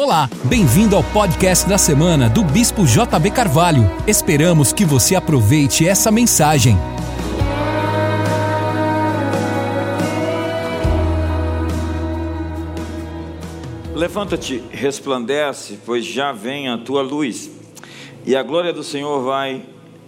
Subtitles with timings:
[0.00, 3.82] Olá, bem-vindo ao podcast da semana do Bispo JB Carvalho.
[4.06, 6.76] Esperamos que você aproveite essa mensagem.
[13.92, 17.50] Levanta-te, resplandece, pois já vem a tua luz,
[18.24, 19.64] e a glória do Senhor vai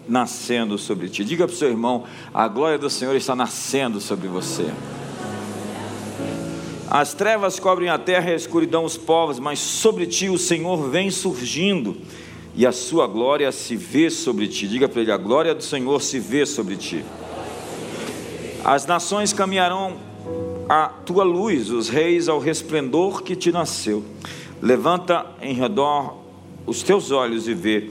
[0.07, 1.25] nascendo sobre ti.
[1.25, 4.71] Diga para o seu irmão: a glória do Senhor está nascendo sobre você.
[6.91, 10.91] As trevas cobrem a terra e a escuridão os povos, mas sobre ti o Senhor
[10.91, 11.97] vem surgindo,
[12.53, 14.67] e a sua glória se vê sobre ti.
[14.67, 17.05] Diga para ele: a glória do Senhor se vê sobre ti.
[18.65, 19.99] As nações caminharão
[20.69, 24.05] a tua luz, os reis ao resplendor que te nasceu.
[24.61, 26.19] Levanta em redor
[26.67, 27.89] os teus olhos e vê.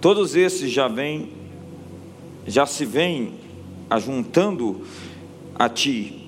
[0.00, 1.30] Todos esses já vêm,
[2.46, 3.34] já se vêm
[3.90, 4.80] ajuntando
[5.54, 6.19] a ti.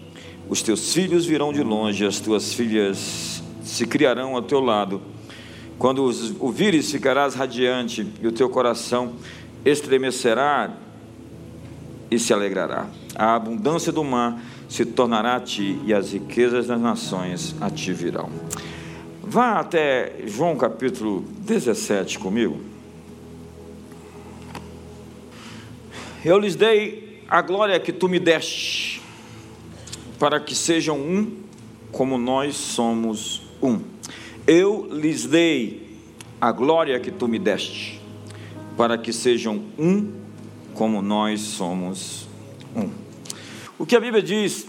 [0.48, 5.00] Os teus filhos virão de longe, as tuas filhas se criarão ao teu lado.
[5.78, 9.14] Quando os ouvires, ficarás radiante, e o teu coração
[9.64, 10.76] estremecerá
[12.10, 12.86] e se alegrará.
[13.14, 17.92] A abundância do mar se tornará a ti, e as riquezas das nações a ti
[17.92, 18.30] virão.
[19.22, 22.60] Vá até João capítulo 17 comigo.
[26.24, 29.01] Eu lhes dei a glória que tu me deste,
[30.22, 31.36] para que sejam um,
[31.90, 33.80] como nós somos um.
[34.46, 35.98] Eu lhes dei
[36.40, 38.00] a glória que tu me deste,
[38.76, 40.12] para que sejam um,
[40.74, 42.28] como nós somos
[42.76, 42.88] um.
[43.76, 44.64] O que a Bíblia diz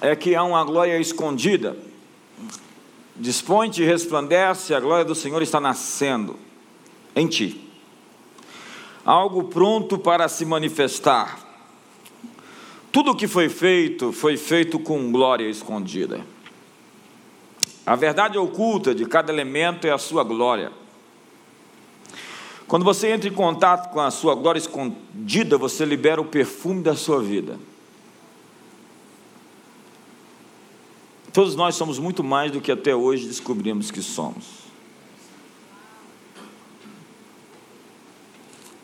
[0.00, 1.76] é que há uma glória escondida.
[3.14, 6.34] Dispõe-te e resplandece, a glória do Senhor está nascendo
[7.14, 7.70] em ti.
[9.04, 11.47] Algo pronto para se manifestar.
[12.90, 16.24] Tudo o que foi feito, foi feito com glória escondida.
[17.84, 20.72] A verdade oculta de cada elemento é a sua glória.
[22.66, 26.94] Quando você entra em contato com a sua glória escondida, você libera o perfume da
[26.94, 27.58] sua vida.
[31.32, 34.44] Todos nós somos muito mais do que até hoje descobrimos que somos.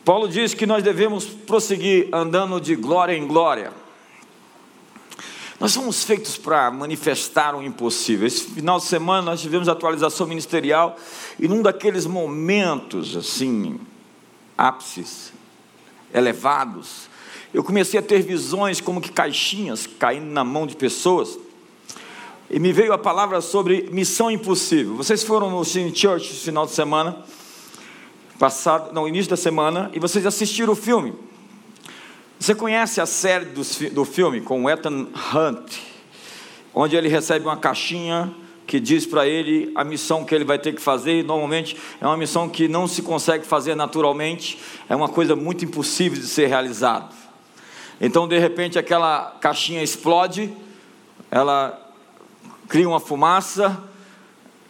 [0.03, 3.84] Paulo diz que nós devemos prosseguir andando de glória em glória.
[5.59, 8.27] Nós somos feitos para manifestar o impossível.
[8.27, 10.97] Esse final de semana nós tivemos atualização ministerial
[11.39, 13.79] e num daqueles momentos assim,
[14.57, 15.31] ápices,
[16.13, 17.09] elevados,
[17.53, 21.39] eu comecei a ter visões como que caixinhas caindo na mão de pessoas
[22.49, 24.95] e me veio a palavra sobre missão impossível.
[24.95, 27.23] Vocês foram no Cine Church no final de semana,
[28.37, 31.13] passado, no início da semana, e vocês assistiram o filme.
[32.39, 35.77] Você conhece a série do, do filme com Ethan Hunt,
[36.73, 38.33] onde ele recebe uma caixinha
[38.67, 42.05] que diz para ele a missão que ele vai ter que fazer, e normalmente é
[42.05, 44.59] uma missão que não se consegue fazer naturalmente,
[44.89, 47.09] é uma coisa muito impossível de ser realizada.
[48.01, 50.51] Então, de repente, aquela caixinha explode,
[51.31, 51.79] ela
[52.67, 53.81] cria uma fumaça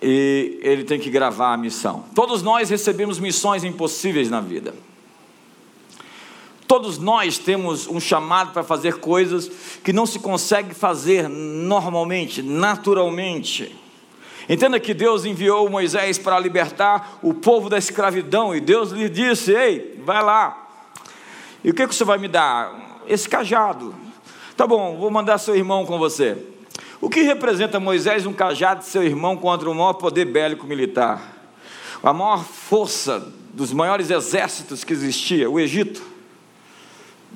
[0.01, 2.05] e ele tem que gravar a missão.
[2.13, 4.73] Todos nós recebemos missões impossíveis na vida.
[6.67, 9.51] Todos nós temos um chamado para fazer coisas
[9.83, 13.75] que não se consegue fazer normalmente, naturalmente.
[14.49, 19.51] Entenda que Deus enviou Moisés para libertar o povo da escravidão e Deus lhe disse:
[19.51, 20.67] Ei, vai lá.
[21.63, 23.01] E o que, que você vai me dar?
[23.07, 23.95] Esse cajado.
[24.57, 26.37] Tá bom, vou mandar seu irmão com você.
[27.01, 31.33] O que representa Moisés um cajado de seu irmão contra o maior poder bélico militar?
[32.01, 36.14] A maior força dos maiores exércitos que existia, o Egito.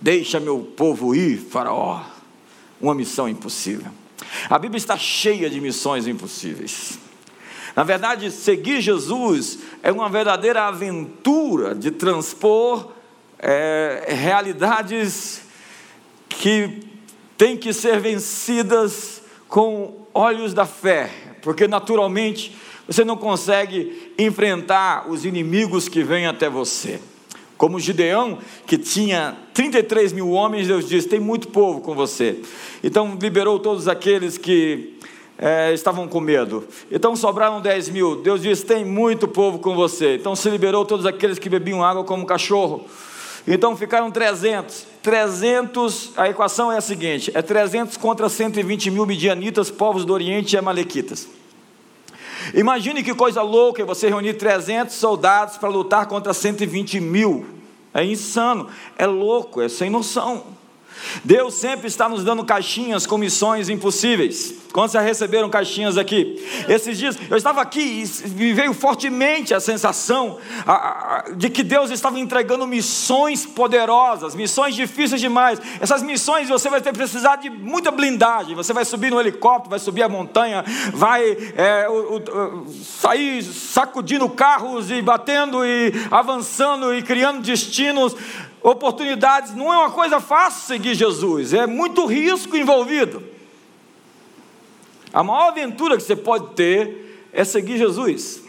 [0.02, 2.02] Deixa meu povo ir, Faraó.
[2.80, 3.92] Uma missão impossível.
[4.50, 6.98] A Bíblia está cheia de missões impossíveis.
[7.76, 12.92] Na verdade, seguir Jesus é uma verdadeira aventura de transpor
[13.38, 15.42] é, realidades
[16.28, 16.84] que
[17.38, 21.10] têm que ser vencidas com olhos da fé,
[21.42, 22.56] porque naturalmente
[22.88, 27.00] você não consegue enfrentar os inimigos que vêm até você.
[27.60, 32.40] Como Gideão, que tinha 33 mil homens, Deus disse: tem muito povo com você.
[32.82, 34.98] Então liberou todos aqueles que
[35.38, 36.66] é, estavam com medo.
[36.90, 38.16] Então sobraram 10 mil.
[38.16, 40.16] Deus disse: tem muito povo com você.
[40.16, 42.86] Então se liberou todos aqueles que bebiam água como cachorro.
[43.46, 44.88] Então ficaram 300.
[45.04, 50.54] 300, a equação é a seguinte: é 300 contra 120 mil midianitas, povos do Oriente
[50.54, 51.28] e amalequitas.
[52.54, 57.46] Imagine que coisa louca é você reunir 300 soldados para lutar contra 120 mil.
[57.94, 58.68] É insano,
[58.98, 60.59] é louco, é sem noção.
[61.24, 64.54] Deus sempre está nos dando caixinhas com missões impossíveis.
[64.72, 66.46] Quantos já receberam caixinhas aqui?
[66.68, 68.04] Esses dias eu estava aqui
[68.38, 70.38] e veio fortemente a sensação
[71.36, 75.60] de que Deus estava entregando missões poderosas, missões difíceis demais.
[75.82, 78.56] Essas missões você vai ter precisar de muita blindagem.
[78.56, 80.64] Você vai subir no helicóptero, vai subir a montanha,
[80.94, 88.16] vai é, o, o, sair sacudindo carros e batendo e avançando e criando destinos
[88.62, 89.56] oportunidades.
[89.56, 93.24] Não é uma coisa fácil seguir Jesus, é muito risco envolvido.
[95.14, 98.44] A maior aventura que você pode ter é seguir Jesus.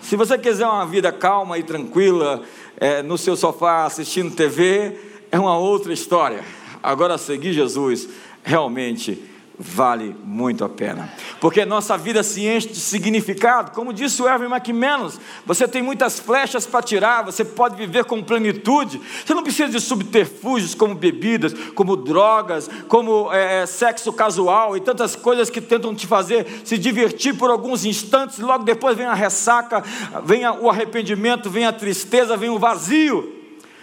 [0.00, 2.42] Se você quiser uma vida calma e tranquila,
[2.76, 4.98] é, no seu sofá assistindo TV,
[5.30, 6.44] é uma outra história.
[6.82, 8.08] Agora, seguir Jesus
[8.42, 9.22] realmente
[9.58, 11.12] vale muito a pena.
[11.40, 13.72] Porque nossa vida se enche de significado.
[13.72, 18.22] Como disse o Erwin McManus, você tem muitas flechas para tirar, você pode viver com
[18.22, 19.00] plenitude.
[19.24, 24.80] Você não precisa de subterfúgios como bebidas, como drogas, como é, é, sexo casual e
[24.80, 28.38] tantas coisas que tentam te fazer se divertir por alguns instantes.
[28.38, 29.82] Logo depois vem a ressaca,
[30.24, 33.37] vem o arrependimento, vem a tristeza, vem o vazio.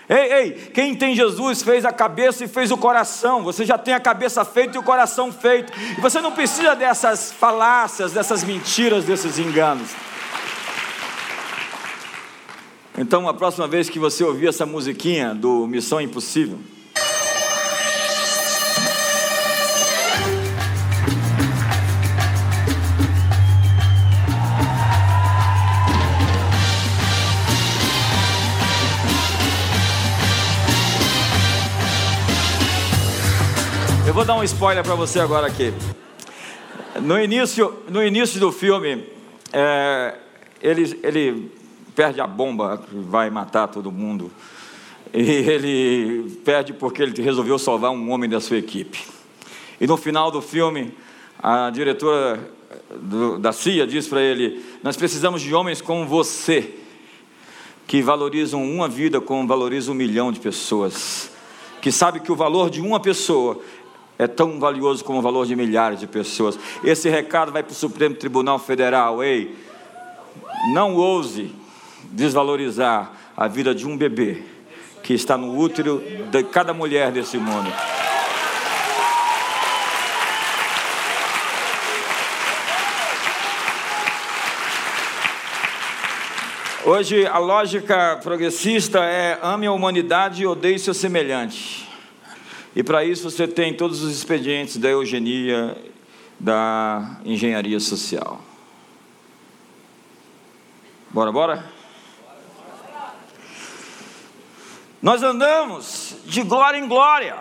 [0.07, 3.43] Ei, ei, quem tem Jesus fez a cabeça e fez o coração.
[3.43, 5.73] Você já tem a cabeça feita e o coração feito.
[5.97, 9.89] E você não precisa dessas falácias, dessas mentiras, desses enganos.
[12.97, 16.59] Então, a próxima vez que você ouvir essa musiquinha do Missão Impossível,
[34.15, 35.73] vou dar um spoiler para você agora aqui.
[37.01, 39.03] No início, no início do filme,
[39.51, 40.15] é,
[40.61, 41.51] ele, ele
[41.93, 44.31] perde a bomba que vai matar todo mundo.
[45.13, 49.03] E ele perde porque ele resolveu salvar um homem da sua equipe.
[49.81, 50.93] E no final do filme,
[51.37, 52.39] a diretora
[52.95, 56.73] do, da CIA diz para ele: Nós precisamos de homens como você,
[57.85, 61.29] que valorizam uma vida como valoriza um milhão de pessoas,
[61.81, 63.61] que sabe que o valor de uma pessoa
[64.17, 66.57] é tão valioso como o valor de milhares de pessoas.
[66.83, 69.23] Esse recado vai para o Supremo Tribunal Federal.
[69.23, 69.55] Ei,
[70.73, 71.53] não ouse
[72.11, 74.43] desvalorizar a vida de um bebê
[75.03, 76.01] que está no útero
[76.31, 77.71] de cada mulher desse mundo.
[86.85, 91.84] Hoje a lógica progressista é ame a humanidade e odeie seu semelhante.
[92.75, 95.77] E para isso você tem todos os expedientes da eugenia,
[96.37, 98.41] da engenharia social.
[101.09, 101.65] Bora, bora?
[105.01, 107.37] Nós andamos de glória em glória.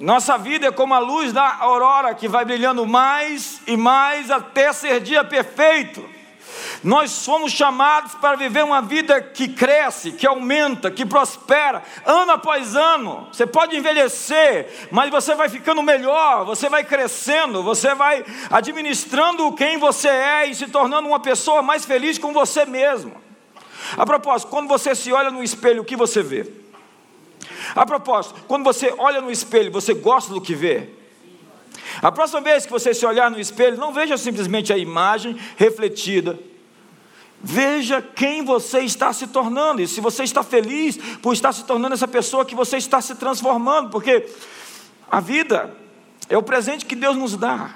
[0.00, 4.72] Nossa vida é como a luz da aurora que vai brilhando mais e mais até
[4.72, 6.17] ser dia perfeito.
[6.82, 12.76] Nós somos chamados para viver uma vida que cresce, que aumenta, que prospera, ano após
[12.76, 13.28] ano.
[13.32, 19.78] Você pode envelhecer, mas você vai ficando melhor, você vai crescendo, você vai administrando quem
[19.78, 23.12] você é e se tornando uma pessoa mais feliz com você mesmo.
[23.96, 26.46] A propósito, quando você se olha no espelho, o que você vê?
[27.74, 30.97] A propósito, quando você olha no espelho, você gosta do que vê?
[32.00, 36.38] A próxima vez que você se olhar no espelho, não veja simplesmente a imagem refletida
[37.40, 41.94] Veja quem você está se tornando, e se você está feliz por estar se tornando
[41.94, 44.28] essa pessoa que você está se transformando, porque
[45.08, 45.74] a vida
[46.28, 47.74] é o presente que Deus nos dá.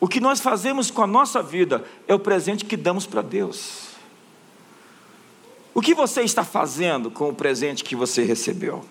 [0.00, 3.88] O que nós fazemos com a nossa vida é o presente que damos para Deus.
[5.74, 8.84] O que você está fazendo com o presente que você recebeu?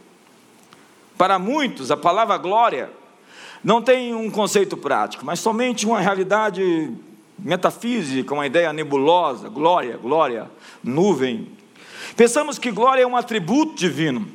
[1.18, 2.92] Para muitos, a palavra glória
[3.64, 6.92] não tem um conceito prático, mas somente uma realidade
[7.38, 10.50] metafísica, uma ideia nebulosa, glória, glória,
[10.84, 11.50] nuvem.
[12.16, 14.28] Pensamos que glória é um atributo divino,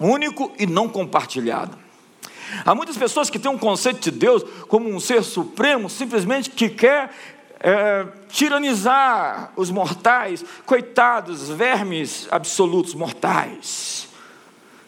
[0.00, 1.76] único e não compartilhado.
[2.64, 6.68] Há muitas pessoas que têm um conceito de Deus como um ser supremo, simplesmente que
[6.68, 7.10] quer
[7.60, 14.08] é, tiranizar os mortais, coitados, vermes absolutos mortais.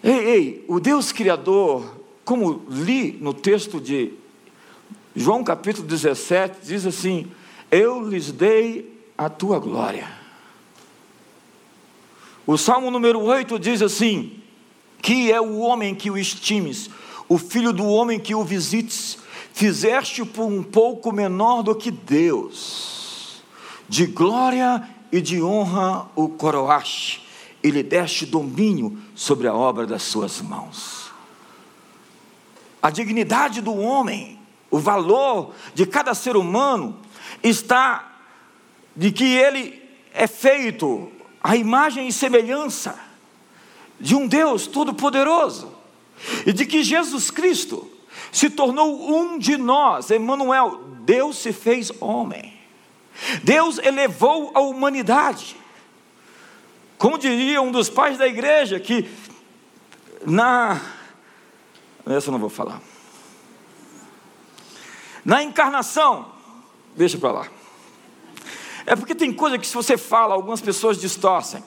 [0.02, 1.97] Ei, ei, o Deus Criador,
[2.28, 4.12] como li no texto de
[5.16, 7.32] João capítulo 17 diz assim:
[7.70, 10.06] Eu lhes dei a tua glória.
[12.46, 14.42] O Salmo número 8 diz assim:
[15.00, 16.90] Que é o homem que o estimes,
[17.30, 19.16] o filho do homem que o visites,
[19.54, 23.42] fizeste por um pouco menor do que Deus,
[23.88, 27.26] de glória e de honra o coroaste,
[27.64, 31.07] e lhe deste domínio sobre a obra das suas mãos.
[32.82, 34.38] A dignidade do homem,
[34.70, 36.98] o valor de cada ser humano
[37.42, 38.20] está
[38.94, 39.82] de que ele
[40.12, 41.10] é feito
[41.42, 42.98] à imagem e semelhança
[44.00, 45.72] de um Deus todo-poderoso
[46.46, 47.90] e de que Jesus Cristo
[48.32, 52.52] se tornou um de nós, Emmanuel, Deus se fez homem.
[53.42, 55.56] Deus elevou a humanidade.
[56.96, 59.08] Como diria um dos pais da igreja que
[60.26, 60.80] na
[62.16, 62.80] essa eu não vou falar.
[65.24, 66.32] Na encarnação,
[66.96, 67.48] deixa para lá.
[68.86, 71.62] É porque tem coisa que se você fala, algumas pessoas distorcem.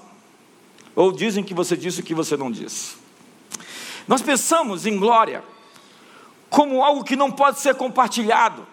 [0.95, 2.95] Ou dizem que você disse o que você não disse.
[4.07, 5.43] Nós pensamos em glória
[6.49, 8.65] como algo que não pode ser compartilhado.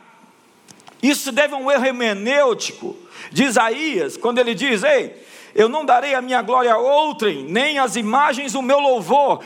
[1.03, 2.97] Isso deve a um erro hermenêutico
[3.31, 7.79] de Isaías, quando ele diz: Ei, eu não darei a minha glória a outrem, nem
[7.79, 9.45] as imagens o meu louvor.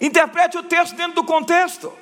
[0.00, 1.92] Interprete o texto dentro do contexto.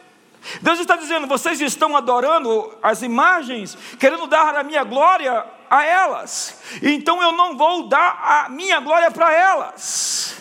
[0.61, 6.61] Deus está dizendo: vocês estão adorando as imagens, querendo dar a minha glória a elas,
[6.81, 10.37] então eu não vou dar a minha glória para elas.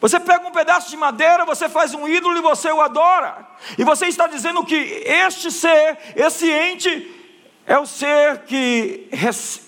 [0.00, 3.46] Você pega um pedaço de madeira, você faz um ídolo e você o adora,
[3.78, 7.20] e você está dizendo que este ser, esse ente,
[7.64, 9.08] é o ser que,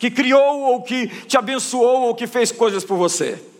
[0.00, 3.53] que criou, ou que te abençoou, ou que fez coisas por você.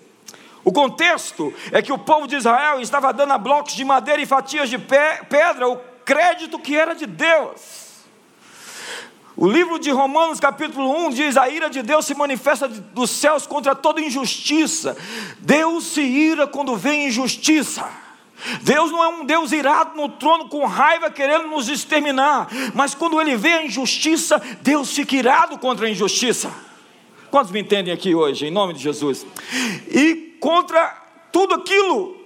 [0.65, 4.27] O contexto é que o povo de Israel estava dando a blocos de madeira e
[4.27, 7.85] fatias de pedra o crédito que era de Deus.
[9.37, 13.47] O livro de Romanos, capítulo 1, diz: A ira de Deus se manifesta dos céus
[13.47, 14.97] contra toda injustiça.
[15.41, 17.87] Deus se ira quando vê injustiça.
[18.63, 23.21] Deus não é um Deus irado no trono com raiva querendo nos exterminar, mas quando
[23.21, 26.53] ele vê a injustiça, Deus fica irado contra a injustiça.
[27.31, 29.27] Quantos me entendem aqui hoje, em nome de Jesus?
[29.89, 30.95] E contra
[31.33, 32.19] tudo aquilo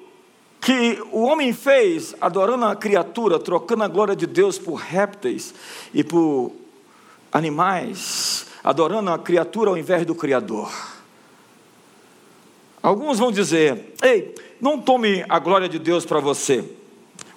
[0.61, 5.55] que o homem fez, adorando a criatura, trocando a glória de Deus por répteis
[5.95, 6.51] e por
[7.31, 10.69] animais, adorando a criatura ao invés do Criador.
[12.83, 16.69] Alguns vão dizer: ei, não tome a glória de Deus para você.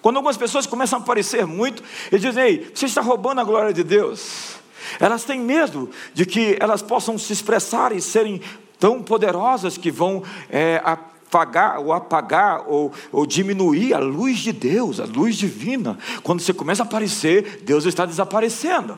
[0.01, 3.71] Quando algumas pessoas começam a aparecer muito, eles dizem: ei, você está roubando a glória
[3.71, 4.55] de Deus.
[4.99, 8.41] Elas têm medo de que elas possam se expressar e serem
[8.81, 14.99] tão poderosas que vão é, apagar ou apagar ou, ou diminuir a luz de Deus,
[14.99, 15.99] a luz divina.
[16.23, 18.97] Quando você começa a aparecer, Deus está desaparecendo.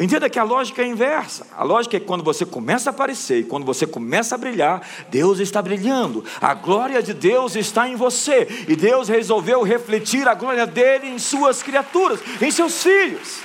[0.00, 1.46] Entenda que a lógica é inversa.
[1.56, 5.38] A lógica é que quando você começa a aparecer, quando você começa a brilhar, Deus
[5.38, 6.24] está brilhando.
[6.40, 8.48] A glória de Deus está em você.
[8.66, 13.38] E Deus resolveu refletir a glória dele em suas criaturas, em seus filhos.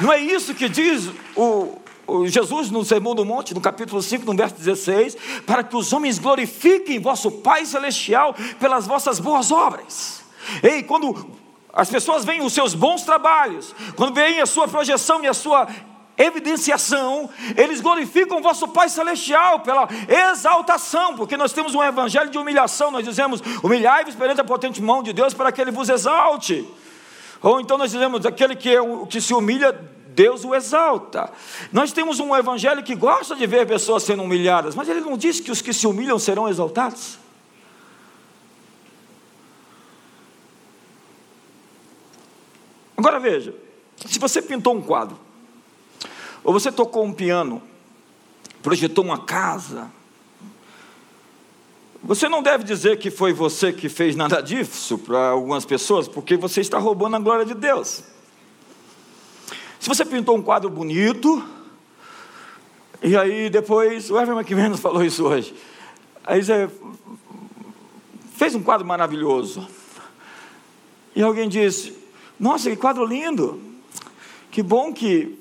[0.00, 1.81] Não é isso que diz o,
[2.26, 5.16] Jesus no Sermão do Monte, no capítulo 5, no verso 16,
[5.46, 10.22] para que os homens glorifiquem vosso Pai Celestial pelas vossas boas obras.
[10.62, 11.30] Ei, quando
[11.72, 15.66] as pessoas veem os seus bons trabalhos, quando veem a sua projeção e a sua
[16.18, 19.88] evidenciação, eles glorificam vosso Pai Celestial pela
[20.30, 25.02] exaltação, porque nós temos um evangelho de humilhação, nós dizemos, humilhai-vos perante a potente mão
[25.02, 26.66] de Deus para que Ele vos exalte.
[27.40, 29.78] Ou então nós dizemos, aquele que, é, que se humilha,
[30.14, 31.30] Deus o exalta.
[31.72, 35.40] Nós temos um evangelho que gosta de ver pessoas sendo humilhadas, mas ele não diz
[35.40, 37.18] que os que se humilham serão exaltados.
[42.96, 43.54] Agora veja,
[44.06, 45.18] se você pintou um quadro,
[46.44, 47.62] ou você tocou um piano,
[48.62, 49.90] projetou uma casa,
[52.02, 56.36] você não deve dizer que foi você que fez nada disso para algumas pessoas, porque
[56.36, 58.11] você está roubando a glória de Deus.
[59.82, 61.44] Se você pintou um quadro bonito,
[63.02, 65.52] e aí depois, o Evan McMahon falou isso hoje,
[66.22, 66.70] aí você
[68.36, 69.66] fez um quadro maravilhoso,
[71.16, 71.98] e alguém disse,
[72.38, 73.60] nossa, que quadro lindo!
[74.52, 75.36] Que bom que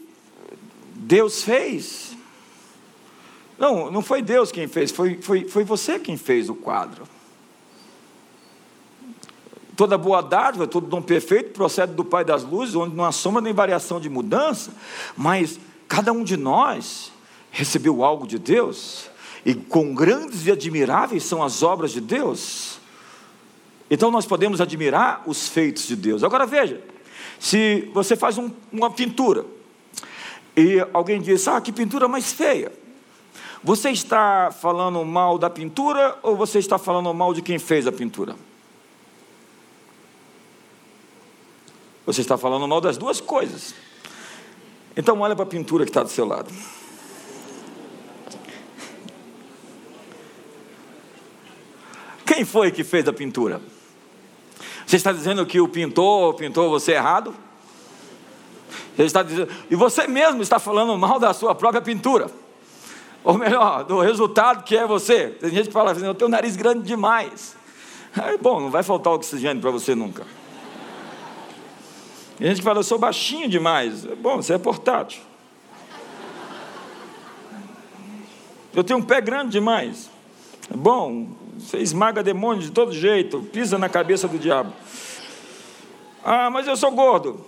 [0.95, 2.17] Deus fez.
[3.59, 7.07] Não, não foi Deus quem fez, foi, foi, foi você quem fez o quadro.
[9.81, 13.41] Toda boa dádiva, todo dom perfeito procede do Pai das luzes, onde não há sombra
[13.41, 14.71] nem variação de mudança,
[15.17, 17.11] mas cada um de nós
[17.49, 19.09] recebeu algo de Deus,
[19.43, 22.77] e quão grandes e admiráveis são as obras de Deus.
[23.89, 26.23] Então nós podemos admirar os feitos de Deus.
[26.23, 26.79] Agora veja,
[27.39, 29.47] se você faz um, uma pintura
[30.55, 32.71] e alguém diz, ah, que pintura mais feia.
[33.63, 37.91] Você está falando mal da pintura ou você está falando mal de quem fez a
[37.91, 38.35] pintura?
[42.05, 43.73] Você está falando mal das duas coisas.
[44.95, 46.51] Então olha para a pintura que está do seu lado.
[52.25, 53.61] Quem foi que fez a pintura?
[54.85, 57.35] Você está dizendo que o pintor pintou você errado?
[58.97, 62.29] Ele está dizendo, e você mesmo está falando mal da sua própria pintura.
[63.23, 65.27] Ou melhor, do resultado que é você.
[65.27, 67.55] Tem gente que fala assim, eu tenho um nariz grande demais.
[68.17, 70.25] É bom, não vai faltar oxigênio para você nunca.
[72.41, 74.03] Tem gente que fala, eu sou baixinho demais.
[74.03, 75.21] Bom, você é portátil.
[78.73, 80.09] Eu tenho um pé grande demais.
[80.73, 81.27] É bom,
[81.59, 84.73] você esmaga demônio de todo jeito, pisa na cabeça do diabo.
[86.25, 87.45] Ah, mas eu sou gordo.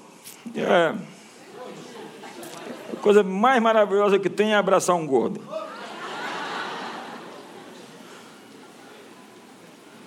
[0.56, 0.94] É.
[2.94, 5.42] A coisa mais maravilhosa que tem é abraçar um gordo.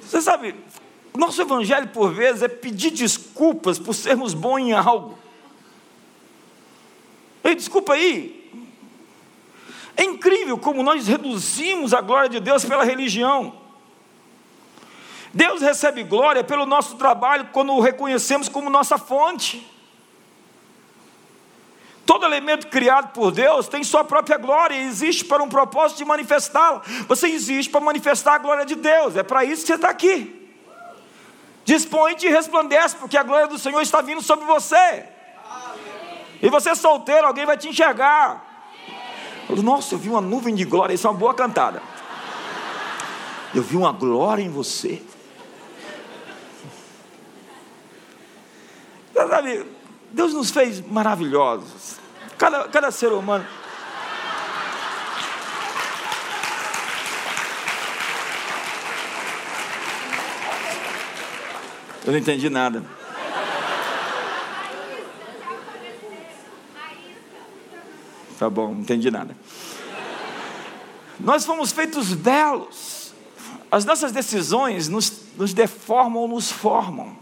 [0.01, 0.55] Você sabe,
[1.17, 5.19] nosso evangelho por vezes é pedir desculpas por sermos bons em algo.
[7.45, 8.51] Ei, desculpa aí.
[9.97, 13.55] É incrível como nós reduzimos a glória de Deus pela religião.
[15.33, 19.67] Deus recebe glória pelo nosso trabalho quando o reconhecemos como nossa fonte.
[22.05, 26.05] Todo elemento criado por Deus tem sua própria glória e existe para um propósito de
[26.05, 26.83] manifestá-la.
[27.09, 30.46] Você existe para manifestar a glória de Deus, é para isso que você está aqui.
[31.67, 35.05] Dispõe e resplandece, porque a glória do Senhor está vindo sobre você.
[36.41, 38.45] E você solteiro, alguém vai te enxergar.
[39.49, 41.83] Nossa, eu vi uma nuvem de glória, isso é uma boa cantada.
[43.53, 45.03] Eu vi uma glória em você.
[50.13, 51.97] Deus nos fez maravilhosos.
[52.39, 53.45] Cada, cada ser humano.
[62.07, 62.85] Eu não entendi nada.
[68.39, 69.37] Tá bom, não entendi nada.
[71.19, 73.13] Nós fomos feitos belos.
[73.73, 77.17] As nossas decisões nos, nos deformam ou nos formam.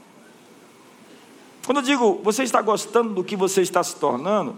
[1.65, 4.55] Quando eu digo você está gostando do que você está se tornando,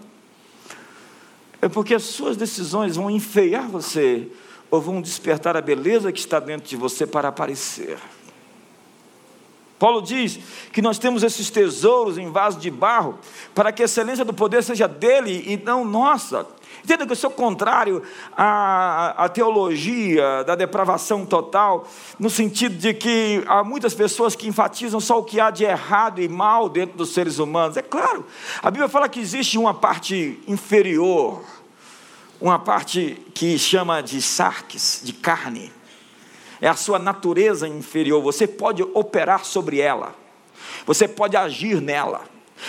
[1.62, 4.28] é porque as suas decisões vão enfeiar você
[4.70, 7.98] ou vão despertar a beleza que está dentro de você para aparecer.
[9.78, 10.38] Paulo diz
[10.72, 13.18] que nós temos esses tesouros em vaso de barro
[13.54, 16.46] para que a excelência do poder seja dele e não nossa.
[16.82, 18.02] Entenda que eu sou contrário
[18.36, 21.86] à, à, teologia da depravação total,
[22.18, 26.22] no sentido de que há muitas pessoas que enfatizam só o que há de errado
[26.22, 27.76] e mal dentro dos seres humanos.
[27.76, 28.24] É claro,
[28.62, 31.42] a Bíblia fala que existe uma parte inferior,
[32.40, 35.75] uma parte que chama de sarques, de carne.
[36.60, 40.14] É a sua natureza inferior, você pode operar sobre ela,
[40.86, 42.22] você pode agir nela.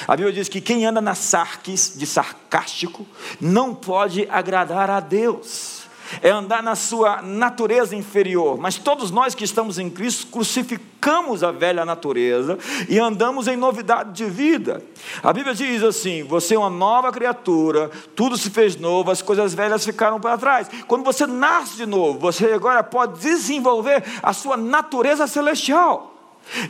[0.07, 3.05] A Bíblia diz que quem anda na sarques, de sarcástico,
[3.39, 5.76] não pode agradar a Deus.
[6.21, 11.51] É andar na sua natureza inferior, mas todos nós que estamos em Cristo crucificamos a
[11.51, 12.57] velha natureza
[12.89, 14.83] e andamos em novidade de vida.
[15.21, 19.53] A Bíblia diz assim: você é uma nova criatura, tudo se fez novo, as coisas
[19.53, 20.69] velhas ficaram para trás.
[20.87, 26.13] Quando você nasce de novo, você agora pode desenvolver a sua natureza celestial.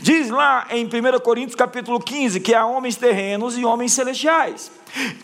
[0.01, 4.71] Diz lá em 1 Coríntios capítulo 15 que há homens terrenos e homens celestiais.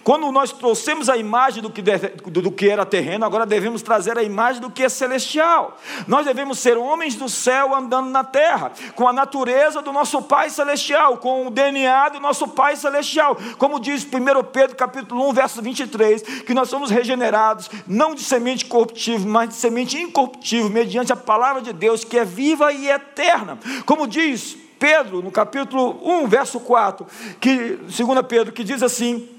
[0.03, 4.23] Quando nós trouxemos a imagem do que, do que era terreno, agora devemos trazer a
[4.23, 5.79] imagem do que é celestial.
[6.07, 10.49] Nós devemos ser homens do céu andando na terra, com a natureza do nosso Pai
[10.49, 13.37] Celestial, com o DNA do nosso Pai Celestial.
[13.57, 18.65] Como diz 1 Pedro capítulo 1, verso 23, que nós somos regenerados, não de semente
[18.65, 23.57] corruptível, mas de semente incorruptível, mediante a palavra de Deus, que é viva e eterna.
[23.85, 27.07] Como diz Pedro, no capítulo 1, verso 4,
[27.39, 27.97] que, 2
[28.27, 29.29] Pedro, que diz assim: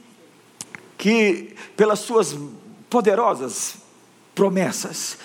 [0.97, 2.37] que pelas suas
[2.89, 3.77] poderosas
[4.35, 5.19] promessas,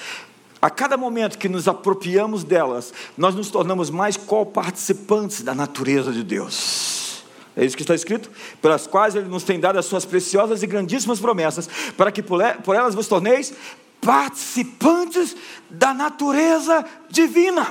[0.61, 6.23] a cada momento que nos apropriamos delas, nós nos tornamos mais co-participantes da natureza de
[6.23, 7.23] Deus.
[7.55, 8.29] É isso que está escrito?
[8.61, 12.41] Pelas quais Ele nos tem dado as suas preciosas e grandíssimas promessas, para que por
[12.75, 13.53] elas vos torneis
[14.01, 15.35] participantes
[15.69, 17.69] da natureza divina.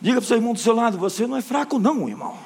[0.00, 2.38] Diga para o seu irmão do seu lado: você não é fraco, não, irmão.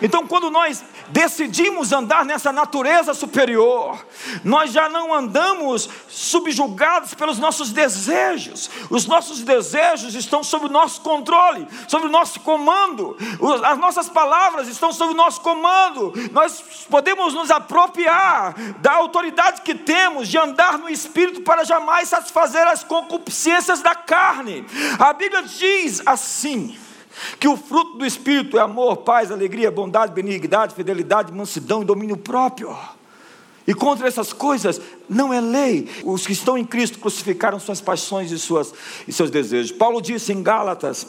[0.00, 4.04] Então, quando nós decidimos andar nessa natureza superior,
[4.44, 11.00] nós já não andamos subjugados pelos nossos desejos, os nossos desejos estão sob o nosso
[11.00, 13.16] controle, sob o nosso comando,
[13.64, 19.74] as nossas palavras estão sob o nosso comando, nós podemos nos apropriar da autoridade que
[19.74, 24.66] temos de andar no espírito para jamais satisfazer as concupiscências da carne.
[24.98, 26.78] A Bíblia diz assim
[27.38, 32.16] que o fruto do Espírito é amor, paz, alegria, bondade, benignidade, fidelidade, mansidão e domínio
[32.16, 32.76] próprio.
[33.66, 35.88] E contra essas coisas não é lei.
[36.02, 38.72] Os que estão em Cristo crucificaram suas paixões e, suas,
[39.06, 39.72] e seus desejos.
[39.72, 41.06] Paulo disse em Gálatas,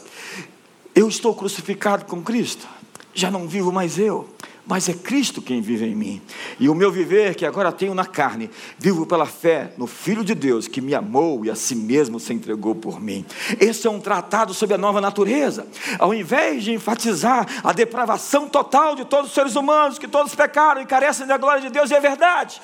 [0.94, 2.68] Eu estou crucificado com Cristo,
[3.14, 4.28] já não vivo mais eu,
[4.66, 6.22] mas é Cristo quem vive em mim.
[6.58, 10.34] E o meu viver, que agora tenho na carne, vivo pela fé no Filho de
[10.34, 13.24] Deus, que me amou e a si mesmo se entregou por mim.
[13.58, 15.66] Esse é um tratado sobre a nova natureza.
[15.98, 20.80] Ao invés de enfatizar a depravação total de todos os seres humanos, que todos pecaram
[20.80, 22.60] e carecem da glória de Deus, e é verdade.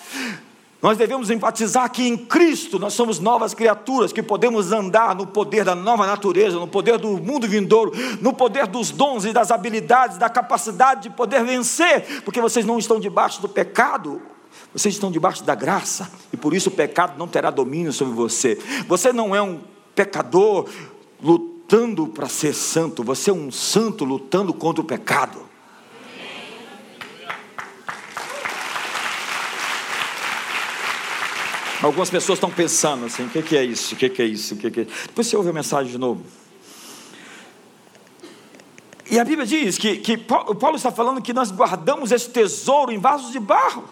[0.86, 5.64] Nós devemos enfatizar que em Cristo nós somos novas criaturas, que podemos andar no poder
[5.64, 10.16] da nova natureza, no poder do mundo vindouro, no poder dos dons e das habilidades,
[10.16, 14.22] da capacidade de poder vencer, porque vocês não estão debaixo do pecado,
[14.72, 18.56] vocês estão debaixo da graça, e por isso o pecado não terá domínio sobre você.
[18.86, 19.58] Você não é um
[19.92, 20.68] pecador
[21.20, 25.45] lutando para ser santo, você é um santo lutando contra o pecado.
[31.82, 33.94] Algumas pessoas estão pensando assim: o que, que é isso?
[33.94, 34.54] O que, que é isso?
[34.54, 34.84] O que, que é...
[34.84, 36.24] Depois você ouve a mensagem de novo.
[39.08, 42.98] E a Bíblia diz que, que Paulo está falando que nós guardamos esse tesouro em
[42.98, 43.88] vasos de barro.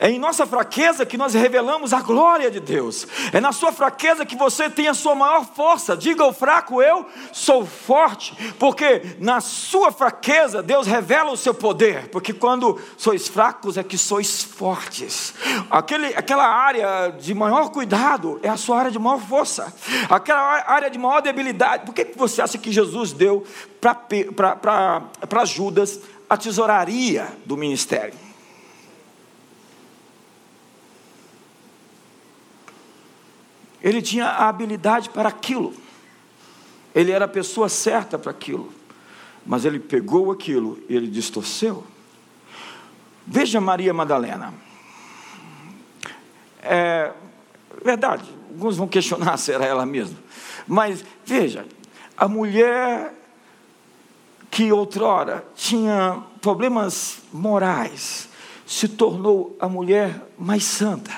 [0.00, 3.06] É em nossa fraqueza que nós revelamos a glória de Deus.
[3.34, 5.94] É na sua fraqueza que você tem a sua maior força.
[5.94, 8.34] Diga ao fraco, eu sou forte.
[8.58, 12.08] Porque na sua fraqueza Deus revela o seu poder.
[12.08, 15.34] Porque quando sois fracos é que sois fortes.
[15.70, 19.70] Aquele, aquela área de maior cuidado é a sua área de maior força.
[20.08, 21.84] Aquela área de maior debilidade.
[21.84, 23.44] Por que você acha que Jesus deu
[23.78, 28.29] para Judas a tesouraria do ministério?
[33.82, 35.74] Ele tinha a habilidade para aquilo.
[36.94, 38.72] Ele era a pessoa certa para aquilo.
[39.46, 41.84] Mas ele pegou aquilo e ele distorceu.
[43.26, 44.52] Veja Maria Madalena.
[46.62, 47.12] É
[47.82, 50.18] verdade, alguns vão questionar se era ela mesma.
[50.66, 51.64] Mas veja,
[52.16, 53.14] a mulher
[54.50, 58.28] que outrora tinha problemas morais
[58.66, 61.12] se tornou a mulher mais santa,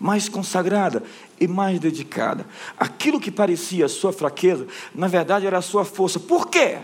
[0.00, 1.02] mais consagrada
[1.38, 2.46] e mais dedicada.
[2.78, 6.18] Aquilo que parecia sua fraqueza, na verdade era sua força.
[6.18, 6.78] Por quê?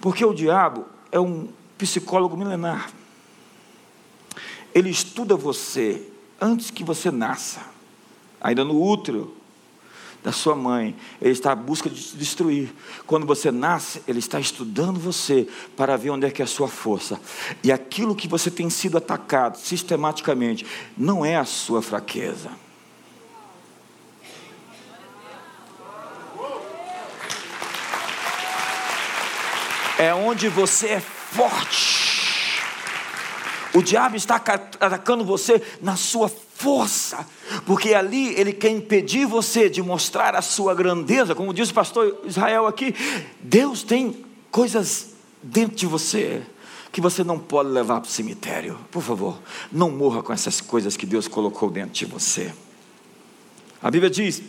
[0.00, 2.90] Porque o diabo é um psicólogo milenar.
[4.74, 6.08] Ele estuda você
[6.40, 7.60] antes que você nasça,
[8.40, 9.36] ainda no útero
[10.24, 10.96] da sua mãe.
[11.22, 12.74] Ele está à busca de te destruir.
[13.06, 16.66] Quando você nasce, ele está estudando você para ver onde é que é a sua
[16.66, 17.20] força.
[17.62, 22.50] E aquilo que você tem sido atacado sistematicamente não é a sua fraqueza
[29.98, 32.60] é onde você é forte.
[33.74, 36.28] O diabo está atacando você na sua
[37.66, 42.20] porque ali ele quer impedir você de mostrar a sua grandeza, como diz o pastor
[42.24, 42.94] Israel aqui.
[43.40, 46.42] Deus tem coisas dentro de você
[46.90, 48.78] que você não pode levar para o cemitério.
[48.90, 49.38] Por favor,
[49.72, 52.52] não morra com essas coisas que Deus colocou dentro de você.
[53.82, 54.42] A Bíblia diz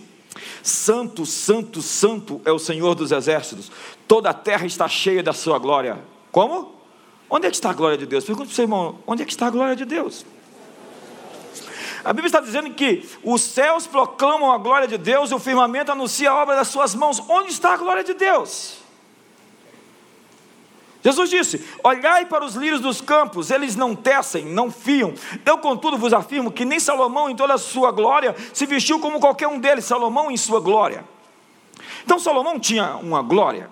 [0.61, 3.71] Santo, santo, santo é o Senhor dos exércitos.
[4.07, 5.99] Toda a terra está cheia da sua glória.
[6.31, 6.73] Como?
[7.29, 8.23] Onde é que está a glória de Deus?
[8.23, 10.25] Pergunta para o seu irmão, onde é que está a glória de Deus?
[12.05, 15.91] A Bíblia está dizendo que os céus proclamam a glória de Deus e o firmamento
[15.91, 17.19] anuncia a obra das suas mãos.
[17.27, 18.77] Onde está a glória de Deus?
[21.03, 25.15] Jesus disse: Olhai para os lírios dos campos, eles não tecem, não fiam.
[25.43, 29.19] Eu, contudo, vos afirmo que nem Salomão, em toda a sua glória, se vestiu como
[29.19, 31.03] qualquer um deles, Salomão em sua glória.
[32.03, 33.67] Então, Salomão tinha uma glória.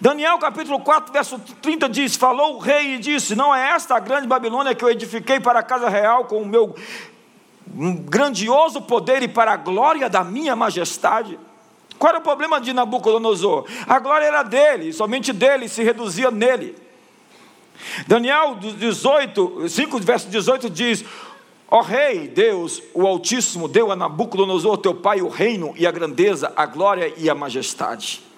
[0.00, 4.00] Daniel capítulo 4, verso 30 diz: Falou o rei e disse: Não é esta a
[4.00, 6.74] grande Babilônia que eu edifiquei para a casa real com o meu
[7.74, 11.38] grandioso poder e para a glória da minha majestade?
[11.98, 13.66] Qual era o problema de Nabucodonosor?
[13.86, 16.76] A glória era dele, somente dele se reduzia nele.
[18.06, 21.04] Daniel 18, 5, verso 18 diz:
[21.70, 26.52] Ó rei, Deus, o Altíssimo, deu a Nabucodonosor, teu pai, o reino e a grandeza,
[26.56, 28.31] a glória e a majestade.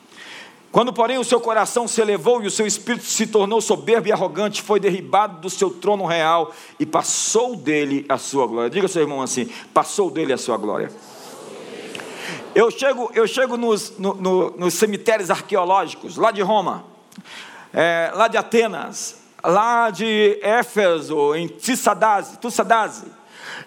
[0.75, 4.13] Quando, porém, o seu coração se elevou e o seu espírito se tornou soberbo e
[4.13, 8.69] arrogante, foi derribado do seu trono real e passou dele a sua glória.
[8.69, 10.91] Diga ao seu irmão assim: passou dele a sua glória.
[12.57, 16.85] Eu chego, eu chego nos, no, no, nos cemitérios arqueológicos, lá de Roma,
[17.73, 22.37] é, lá de Atenas, lá de Éfeso, em Tissadase,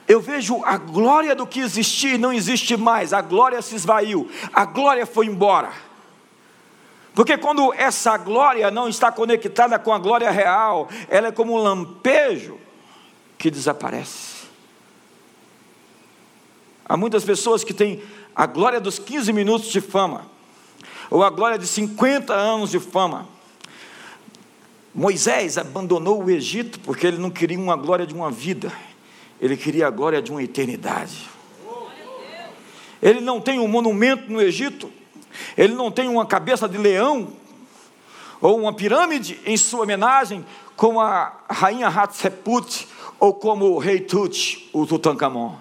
[0.10, 4.30] eu vejo a glória do que existia e não existe mais, a glória se esvaiu,
[4.52, 5.87] a glória foi embora.
[7.18, 11.58] Porque quando essa glória não está conectada com a glória real, ela é como um
[11.58, 12.60] lampejo
[13.40, 14.46] que desaparece.
[16.86, 18.04] Há muitas pessoas que têm
[18.36, 20.28] a glória dos 15 minutos de fama.
[21.10, 23.28] ou a glória de 50 anos de fama.
[24.94, 28.72] Moisés abandonou o Egito porque ele não queria uma glória de uma vida,
[29.42, 31.28] ele queria a glória de uma eternidade.
[33.02, 34.92] Ele não tem um monumento no Egito,
[35.58, 37.30] ele não tem uma cabeça de leão
[38.42, 40.46] ou uma pirâmide em sua homenagem,
[40.76, 42.88] como a rainha Hatshepsut
[43.20, 45.56] ou como o rei Tut, o Tutankhamon.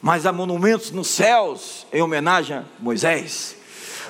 [0.00, 3.56] Mas há monumentos nos céus em homenagem a Moisés.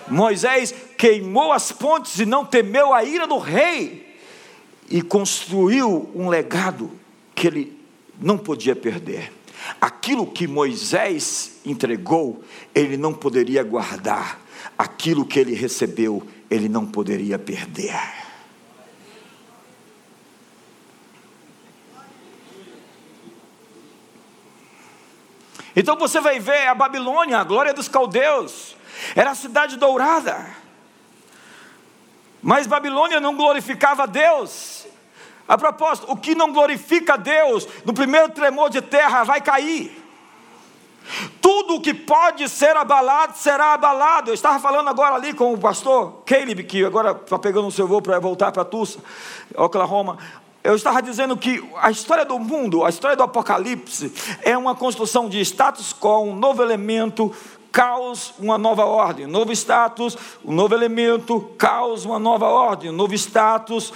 [0.06, 4.16] Moisés queimou as pontes e não temeu a ira do rei
[4.90, 6.90] e construiu um legado
[7.34, 7.78] que ele
[8.20, 9.32] não podia perder.
[9.80, 12.42] Aquilo que Moisés entregou,
[12.74, 14.40] ele não poderia guardar.
[14.78, 17.98] Aquilo que ele recebeu, ele não poderia perder.
[25.74, 28.76] Então você vai ver a Babilônia, a glória dos caldeus,
[29.14, 30.48] era a cidade dourada.
[32.42, 34.86] Mas Babilônia não glorificava a Deus.
[35.46, 39.97] A propósito, o que não glorifica a Deus, no primeiro tremor de terra vai cair.
[41.40, 44.30] Tudo o que pode ser abalado será abalado.
[44.30, 47.86] Eu estava falando agora ali com o pastor Caleb, que agora está pegando o seu
[47.86, 48.98] voo para voltar para Tulsa,
[49.54, 50.18] Oklahoma.
[50.62, 55.28] Eu estava dizendo que a história do mundo, a história do Apocalipse, é uma construção
[55.28, 57.32] de status quo, um novo elemento,
[57.70, 63.92] caos, uma nova ordem, novo status, um novo elemento, caos, uma nova ordem, novo status,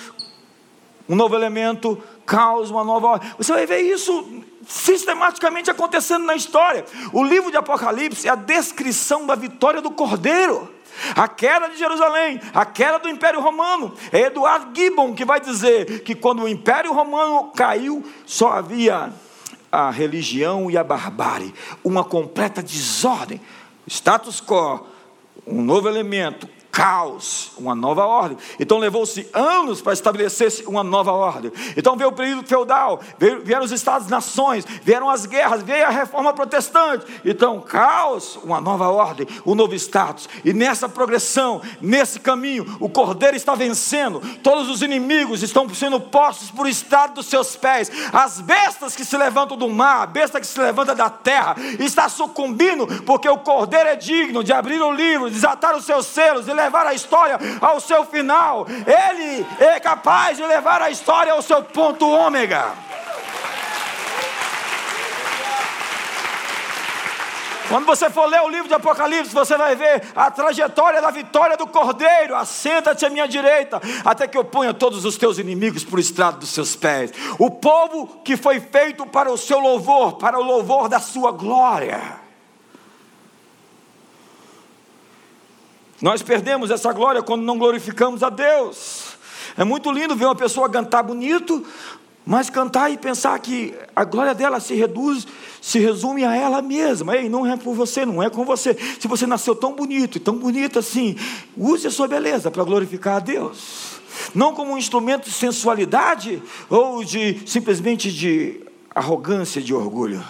[1.08, 3.30] um novo elemento, caos, uma nova ordem.
[3.36, 6.84] Você vai ver isso sistematicamente acontecendo na história.
[7.12, 10.72] O livro de Apocalipse é a descrição da vitória do Cordeiro.
[11.16, 13.94] A queda de Jerusalém, a queda do Império Romano.
[14.12, 19.12] É Eduardo Gibbon que vai dizer que quando o Império Romano caiu, só havia
[19.70, 23.40] a religião e a barbárie, uma completa desordem
[23.86, 24.86] status quo,
[25.46, 28.38] um novo elemento, caos, uma nova ordem.
[28.58, 31.52] Então levou-se anos para estabelecer uma nova ordem.
[31.76, 32.98] Então veio o período feudal,
[33.44, 37.04] vieram os Estados-nações, vieram as guerras, veio a reforma protestante.
[37.26, 40.28] Então, caos, uma nova ordem, um novo status.
[40.42, 46.50] E nessa progressão, nesse caminho, o cordeiro está vencendo, todos os inimigos estão sendo postos
[46.50, 47.90] por estado dos seus pés.
[48.14, 52.08] As bestas que se levantam do mar, a besta que se levanta da terra, está
[52.08, 56.61] sucumbindo, porque o cordeiro é digno de abrir o livro, desatar os seus selos e
[56.62, 58.66] levar a história ao seu final.
[58.68, 62.72] Ele é capaz de levar a história ao seu ponto ômega.
[67.68, 71.56] Quando você for ler o livro de Apocalipse, você vai ver a trajetória da vitória
[71.56, 72.36] do Cordeiro.
[72.36, 76.50] Assenta-te à minha direita, até que eu ponha todos os teus inimigos por estrado dos
[76.50, 77.12] seus pés.
[77.38, 82.21] O povo que foi feito para o seu louvor, para o louvor da sua glória.
[86.02, 89.12] Nós perdemos essa glória quando não glorificamos a Deus.
[89.56, 91.64] É muito lindo ver uma pessoa cantar bonito,
[92.26, 95.24] mas cantar e pensar que a glória dela se reduz,
[95.60, 97.16] se resume a ela mesma.
[97.16, 98.76] Ei, não é por você, não é com você.
[98.98, 101.14] Se você nasceu tão bonito e tão bonito assim,
[101.56, 104.00] use a sua beleza para glorificar a Deus.
[104.34, 108.60] Não como um instrumento de sensualidade ou de simplesmente de
[108.92, 110.20] arrogância, de orgulho.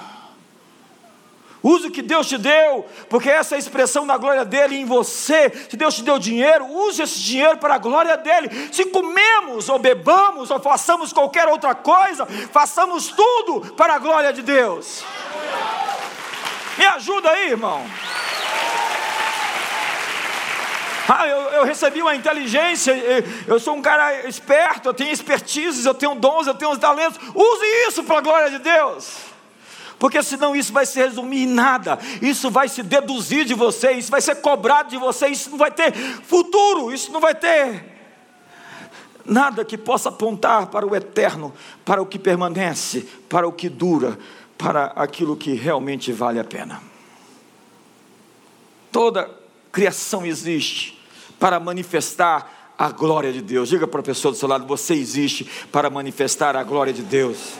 [1.62, 4.84] Use o que Deus te deu, porque essa é a expressão da glória dele em
[4.84, 5.48] você.
[5.70, 8.68] Se Deus te deu dinheiro, use esse dinheiro para a glória dele.
[8.72, 14.42] Se comemos, ou bebamos, ou façamos qualquer outra coisa, façamos tudo para a glória de
[14.42, 15.04] Deus.
[16.76, 17.86] Me ajuda aí, irmão.
[21.08, 22.92] Ah, eu, eu, recebi uma inteligência,
[23.46, 27.20] eu sou um cara esperto, eu tenho expertises, eu tenho dons, eu tenho os talentos.
[27.34, 29.31] Use isso para a glória de Deus
[30.02, 34.10] porque senão isso vai se resumir em nada, isso vai se deduzir de você, isso
[34.10, 37.84] vai ser cobrado de você, isso não vai ter futuro, isso não vai ter
[39.24, 44.18] nada que possa apontar para o eterno, para o que permanece, para o que dura,
[44.58, 46.82] para aquilo que realmente vale a pena.
[48.90, 49.30] Toda
[49.70, 51.00] criação existe
[51.38, 53.68] para manifestar a glória de Deus.
[53.68, 57.52] Diga para a pessoa do seu lado: você existe para manifestar a glória de Deus.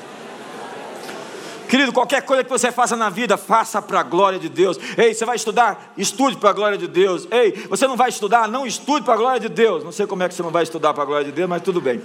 [1.72, 4.76] Querido, qualquer coisa que você faça na vida, faça para a glória de Deus.
[4.94, 5.94] Ei, você vai estudar?
[5.96, 7.26] Estude para a glória de Deus.
[7.30, 8.46] Ei, você não vai estudar?
[8.46, 9.82] Não estude para a glória de Deus.
[9.82, 11.62] Não sei como é que você não vai estudar para a glória de Deus, mas
[11.62, 12.02] tudo bem.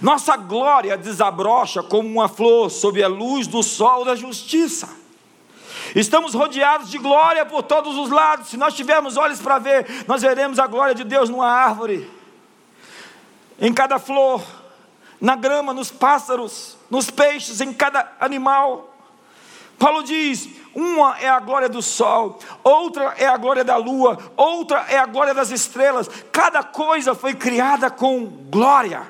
[0.00, 4.88] Nossa glória desabrocha como uma flor sob a luz do sol da justiça.
[5.96, 8.46] Estamos rodeados de glória por todos os lados.
[8.46, 12.08] Se nós tivermos olhos para ver, nós veremos a glória de Deus numa árvore,
[13.60, 14.40] em cada flor,
[15.22, 18.92] na grama, nos pássaros, nos peixes, em cada animal.
[19.78, 24.84] Paulo diz: uma é a glória do sol, outra é a glória da lua, outra
[24.88, 26.10] é a glória das estrelas.
[26.32, 29.02] Cada coisa foi criada com glória.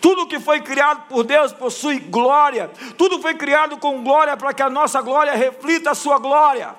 [0.00, 2.70] Tudo que foi criado por Deus possui glória.
[2.96, 6.74] Tudo foi criado com glória para que a nossa glória reflita a sua glória.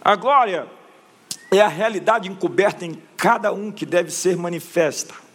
[0.00, 0.68] A glória
[1.50, 5.27] é a realidade encoberta em cada um que deve ser manifesta.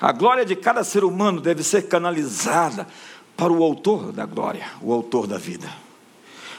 [0.00, 2.86] A glória de cada ser humano deve ser canalizada
[3.36, 5.68] para o autor da glória, o autor da vida.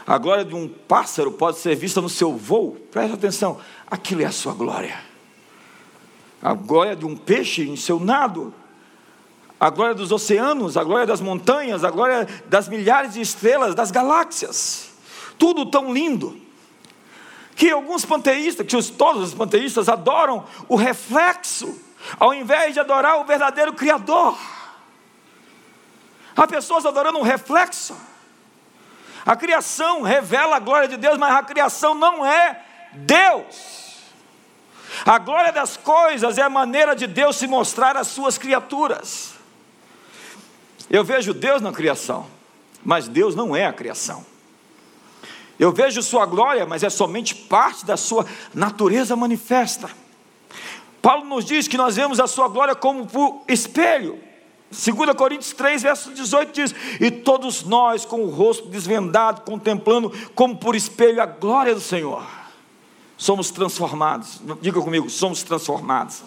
[0.06, 4.26] A glória de um pássaro pode ser vista no seu voo, preste atenção, aquilo é
[4.26, 4.98] a sua glória.
[6.42, 8.54] A glória de um peixe em seu nado,
[9.60, 13.92] a glória dos oceanos, a glória das montanhas, a glória das milhares de estrelas, das
[13.92, 14.92] galáxias,
[15.38, 16.40] tudo tão lindo
[17.56, 21.76] que alguns panteístas, que todos os panteístas adoram o reflexo,
[22.20, 24.38] ao invés de adorar o verdadeiro Criador.
[26.36, 27.98] Há pessoas adorando um reflexo.
[29.26, 33.88] A criação revela a glória de Deus, mas a criação não é Deus.
[35.06, 39.34] A glória das coisas é a maneira de Deus se mostrar às suas criaturas.
[40.90, 42.28] Eu vejo Deus na criação,
[42.84, 44.26] mas Deus não é a criação.
[45.60, 49.90] Eu vejo Sua glória, mas é somente parte da Sua natureza manifesta.
[51.02, 54.20] Paulo nos diz que nós vemos a Sua glória como por espelho.
[54.70, 60.58] 2 Coríntios 3, verso 18 diz: E todos nós, com o rosto desvendado, contemplando como
[60.58, 62.26] por espelho a glória do Senhor,
[63.18, 64.42] somos transformados.
[64.62, 66.22] Diga comigo: somos transformados.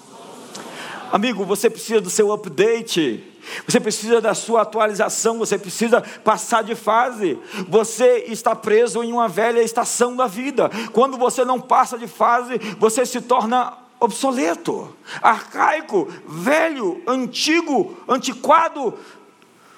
[1.12, 3.24] Amigo, você precisa do seu update.
[3.66, 7.38] Você precisa da sua atualização, você precisa passar de fase.
[7.68, 10.70] Você está preso em uma velha estação da vida.
[10.92, 18.98] Quando você não passa de fase, você se torna obsoleto, arcaico, velho, antigo, antiquado.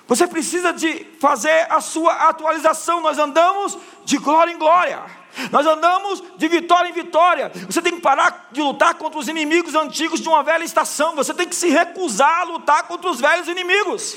[0.07, 3.01] Você precisa de fazer a sua atualização.
[3.01, 5.03] Nós andamos de glória em glória.
[5.51, 7.51] Nós andamos de vitória em vitória.
[7.67, 11.17] Você tem que parar de lutar contra os inimigos antigos de uma velha estação.
[11.17, 14.17] Você tem que se recusar a lutar contra os velhos inimigos.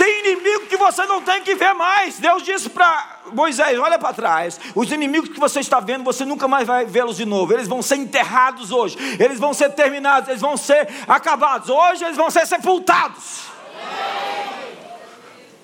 [0.00, 2.18] Tem inimigo que você não tem que ver mais.
[2.18, 4.58] Deus disse para Moisés: olha para trás.
[4.74, 7.52] Os inimigos que você está vendo, você nunca mais vai vê-los de novo.
[7.52, 8.96] Eles vão ser enterrados hoje.
[9.22, 10.30] Eles vão ser terminados.
[10.30, 11.68] Eles vão ser acabados.
[11.68, 13.42] Hoje eles vão ser sepultados.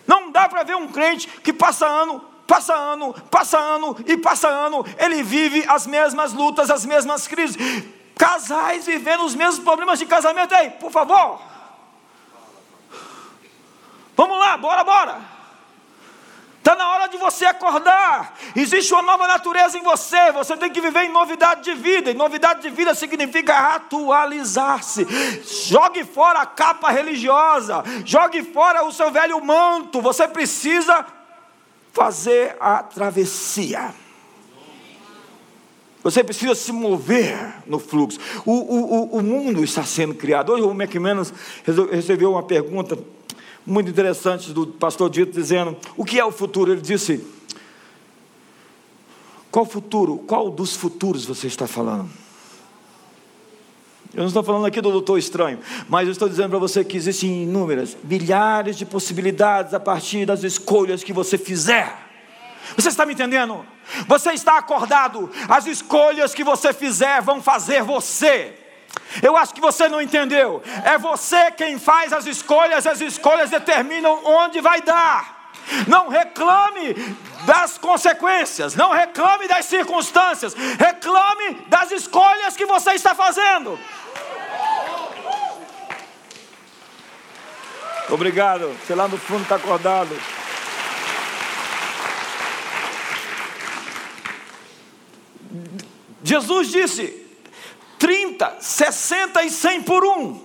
[0.07, 4.49] Não dá para ver um crente que passa ano, passa ano, passa ano e passa
[4.49, 7.57] ano, ele vive as mesmas lutas, as mesmas crises.
[8.14, 10.55] Casais vivendo os mesmos problemas de casamento.
[10.55, 11.56] Ei, por favor.
[14.16, 15.37] Vamos lá, bora, bora.
[16.66, 18.37] Está na hora de você acordar.
[18.57, 20.33] Existe uma nova natureza em você.
[20.33, 22.11] Você tem que viver em novidade de vida.
[22.11, 25.07] E novidade de vida significa atualizar-se.
[25.68, 27.85] Jogue fora a capa religiosa.
[28.05, 30.00] Jogue fora o seu velho manto.
[30.00, 31.07] Você precisa
[31.92, 33.94] fazer a travessia.
[36.02, 38.18] Você precisa se mover no fluxo.
[38.44, 40.52] O, o, o mundo está sendo criado.
[40.52, 41.33] Hoje o McManus
[41.92, 42.98] recebeu uma pergunta
[43.66, 46.72] muito interessantes do pastor Dito dizendo: o que é o futuro?
[46.72, 47.24] Ele disse:
[49.50, 50.18] qual futuro?
[50.18, 52.09] Qual dos futuros você está falando?
[54.14, 56.96] Eu não estou falando aqui do doutor estranho, mas eu estou dizendo para você que
[56.96, 62.07] existem inúmeras, milhares de possibilidades a partir das escolhas que você fizer.
[62.76, 63.64] Você está me entendendo?
[64.09, 68.65] Você está acordado, as escolhas que você fizer vão fazer você.
[69.22, 70.62] Eu acho que você não entendeu.
[70.85, 75.52] É você quem faz as escolhas, as escolhas determinam onde vai dar.
[75.88, 76.94] Não reclame
[77.44, 83.78] das consequências, não reclame das circunstâncias, reclame das escolhas que você está fazendo.
[88.09, 90.16] Obrigado, você lá no fundo está acordado.
[96.22, 97.25] Jesus disse:
[97.98, 100.40] 30, 60 e 100 por um.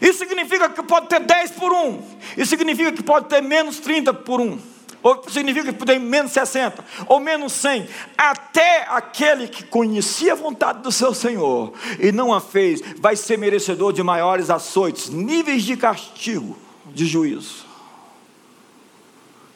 [0.00, 2.02] Isso significa que pode ter 10 por um.
[2.36, 4.58] Isso significa que pode ter menos 30 por um.
[5.02, 7.88] Ou significa que ter menos 60, ou menos 100.
[8.18, 13.38] Até aquele que conhecia a vontade do seu Senhor e não a fez, vai ser
[13.38, 17.64] merecedor de maiores açoites, níveis de castigo, de juízo.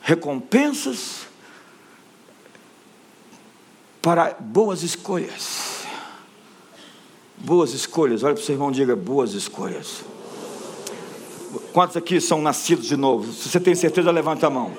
[0.01, 1.27] Recompensas
[4.01, 5.80] para boas escolhas.
[7.41, 8.23] Boas escolhas.
[8.23, 10.05] Olha para o seu irmão e diga: boas escolhas.
[11.73, 13.33] Quantos aqui são nascidos de novo?
[13.33, 14.73] Se você tem certeza, levanta a mão.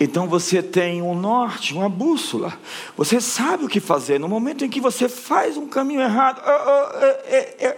[0.00, 2.52] Então você tem um norte, uma bússola.
[2.96, 4.18] Você sabe o que fazer.
[4.18, 7.74] No momento em que você faz um caminho errado, uh,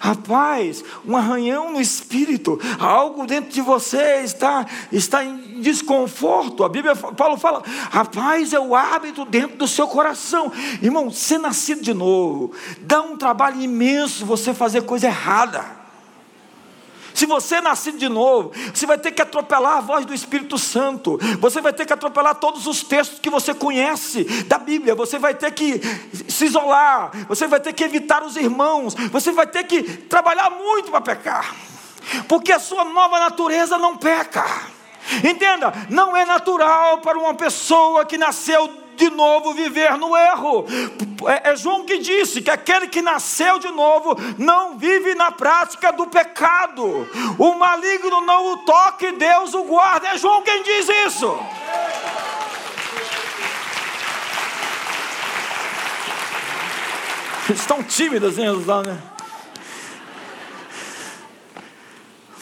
[0.00, 6.64] Rapaz, um arranhão no espírito, algo dentro de você está, está em desconforto.
[6.64, 10.50] A Bíblia, Paulo fala, rapaz, é o hábito dentro do seu coração.
[10.82, 15.81] Irmão, ser nascido de novo, dá um trabalho imenso você fazer coisa errada.
[17.22, 20.58] Se você é nascido de novo, você vai ter que atropelar a voz do Espírito
[20.58, 21.20] Santo.
[21.38, 24.96] Você vai ter que atropelar todos os textos que você conhece da Bíblia.
[24.96, 25.80] Você vai ter que
[26.28, 27.12] se isolar.
[27.28, 28.96] Você vai ter que evitar os irmãos.
[29.12, 31.54] Você vai ter que trabalhar muito para pecar.
[32.26, 34.44] Porque a sua nova natureza não peca.
[35.22, 40.66] Entenda, não é natural para uma pessoa que nasceu de novo viver no erro.
[41.26, 45.92] É, é, João que disse que aquele que nasceu de novo não vive na prática
[45.92, 47.08] do pecado.
[47.38, 50.08] O maligno não o toque, Deus o guarda.
[50.08, 51.38] É João quem diz isso.
[57.50, 58.46] Estão tímidas, hein,
[58.86, 59.02] né?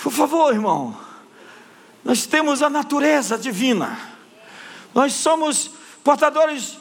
[0.02, 0.96] Por favor, irmão.
[2.04, 3.98] Nós temos a natureza divina.
[4.94, 5.70] Nós somos
[6.02, 6.78] portadores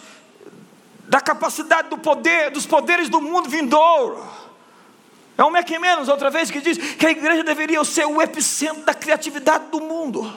[1.07, 4.23] da capacidade do poder, dos poderes do mundo vindouro.
[5.37, 8.93] É o Menos, outra vez, que diz que a igreja deveria ser o epicentro da
[8.93, 10.31] criatividade do mundo.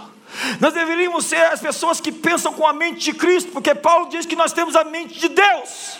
[0.60, 4.24] Nós deveríamos ser as pessoas que pensam com a mente de Cristo, porque Paulo diz
[4.24, 5.98] que nós temos a mente de Deus.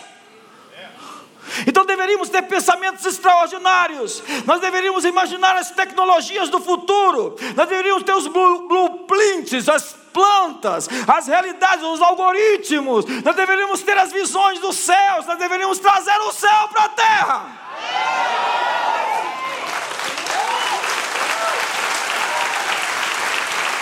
[1.67, 8.13] Então deveríamos ter pensamentos extraordinários, nós deveríamos imaginar as tecnologias do futuro, nós deveríamos ter
[8.13, 15.25] os blueprints, as plantas, as realidades, os algoritmos, nós deveríamos ter as visões dos céus,
[15.25, 17.45] nós deveríamos trazer o céu para a terra.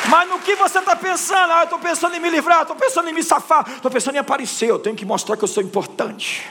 [0.07, 1.53] Mas no que você está pensando?
[1.53, 4.19] Ah, eu estou pensando em me livrar, estou pensando em me safar, estou pensando em
[4.19, 6.49] aparecer, eu tenho que mostrar que eu sou importante.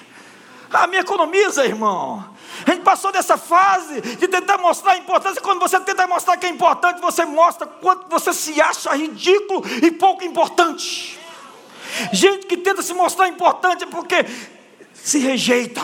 [0.73, 2.25] Ah, me economiza, irmão.
[2.67, 5.41] A gente passou dessa fase de tentar mostrar a importância.
[5.41, 9.91] Quando você tenta mostrar que é importante, você mostra quanto você se acha ridículo e
[9.91, 11.19] pouco importante.
[12.13, 14.25] Gente que tenta se mostrar importante é porque
[14.95, 15.83] se rejeita.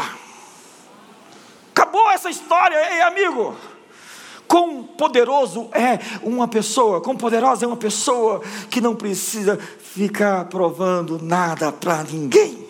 [1.70, 3.56] Acabou essa história, ei amigo.
[4.46, 11.18] Quão poderoso é uma pessoa, quão poderosa é uma pessoa que não precisa ficar provando
[11.20, 12.65] nada para ninguém.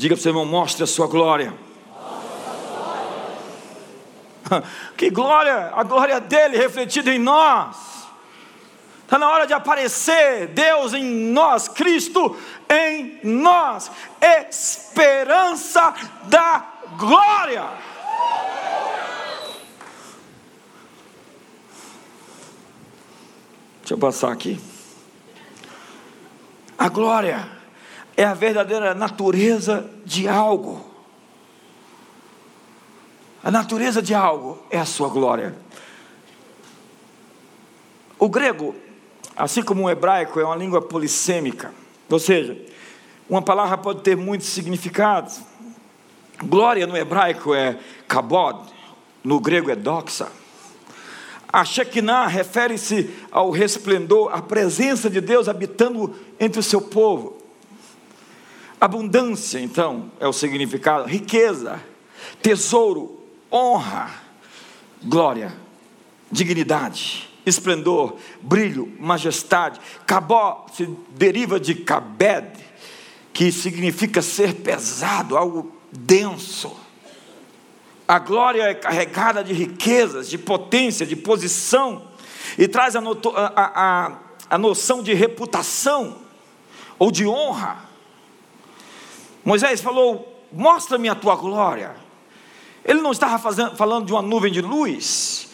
[0.00, 1.52] Diga para o seu irmão: mostre a sua glória.
[4.96, 7.76] Que glória, a glória dele refletida em nós.
[9.04, 12.36] Está na hora de aparecer Deus em nós, Cristo
[12.68, 13.90] em nós,
[14.20, 15.94] esperança
[16.24, 16.66] da
[16.98, 17.68] glória.
[23.80, 24.58] Deixa eu passar aqui.
[26.76, 27.59] A glória
[28.20, 30.84] é a verdadeira natureza de algo.
[33.42, 35.56] A natureza de algo é a sua glória.
[38.18, 38.76] O grego,
[39.34, 41.72] assim como o hebraico, é uma língua polissêmica,
[42.10, 42.60] ou seja,
[43.26, 45.40] uma palavra pode ter muitos significados.
[46.44, 48.70] Glória no hebraico é kabod,
[49.24, 50.28] no grego é doxa.
[51.50, 57.39] A Shekinah refere-se ao resplendor, à presença de Deus habitando entre o seu povo.
[58.80, 61.06] Abundância, então, é o significado.
[61.06, 61.78] Riqueza,
[62.42, 63.20] tesouro,
[63.52, 64.10] honra,
[65.02, 65.52] glória,
[66.32, 69.78] dignidade, esplendor, brilho, majestade.
[70.06, 72.46] Cabó se deriva de kabed,
[73.32, 76.74] que significa ser pesado, algo denso.
[78.08, 82.08] A glória é carregada de riquezas, de potência, de posição,
[82.58, 84.18] e traz a, a, a,
[84.48, 86.16] a noção de reputação
[86.98, 87.89] ou de honra.
[89.44, 91.96] Moisés falou: Mostra-me a tua glória.
[92.84, 95.50] Ele não estava fazendo, falando de uma nuvem de luz.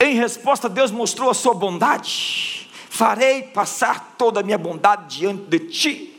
[0.00, 2.68] Em resposta, Deus mostrou a sua bondade.
[2.88, 6.10] Farei passar toda a minha bondade diante de ti.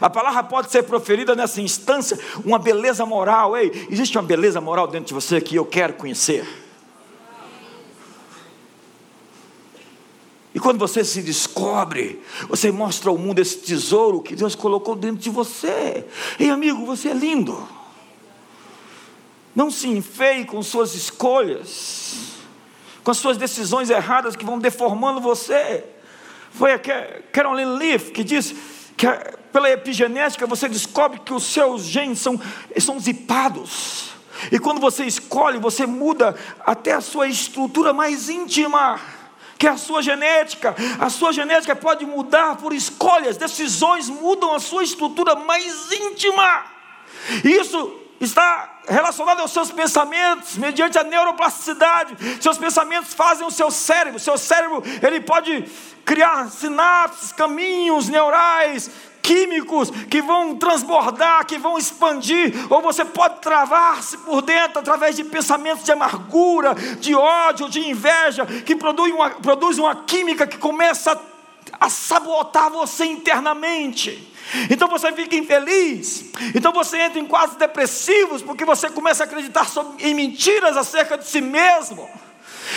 [0.00, 3.56] A palavra pode ser proferida nessa instância, uma beleza moral.
[3.56, 6.67] Ei, existe uma beleza moral dentro de você que eu quero conhecer.
[10.58, 15.18] E quando você se descobre, você mostra ao mundo esse tesouro que Deus colocou dentro
[15.18, 16.04] de você.
[16.36, 17.68] Ei, amigo, você é lindo.
[19.54, 22.40] Não se enfeie com suas escolhas,
[23.04, 25.84] com as suas decisões erradas que vão deformando você.
[26.50, 26.78] Foi a
[27.30, 28.52] Carolyn Leaf que diz
[28.96, 29.06] que
[29.52, 32.40] pela epigenética você descobre que os seus genes são,
[32.80, 34.10] são zipados.
[34.50, 36.34] E quando você escolhe, você muda
[36.66, 39.00] até a sua estrutura mais íntima.
[39.58, 40.74] Que é a sua genética.
[41.00, 46.64] A sua genética pode mudar por escolhas, decisões mudam a sua estrutura mais íntima.
[47.44, 52.16] Isso está relacionado aos seus pensamentos, mediante a neuroplasticidade.
[52.40, 54.18] Seus pensamentos fazem o seu cérebro.
[54.18, 55.64] Seu cérebro, ele pode
[56.04, 58.90] criar sinapses, caminhos neurais,
[59.28, 65.22] químicos que vão transbordar, que vão expandir, ou você pode travar-se por dentro através de
[65.22, 71.12] pensamentos de amargura, de ódio, de inveja, que produzem uma, produz uma química que começa
[71.12, 74.32] a, a sabotar você internamente.
[74.70, 76.24] Então você fica infeliz,
[76.54, 79.66] então você entra em quadros depressivos, porque você começa a acreditar
[79.98, 82.08] em mentiras acerca de si mesmo.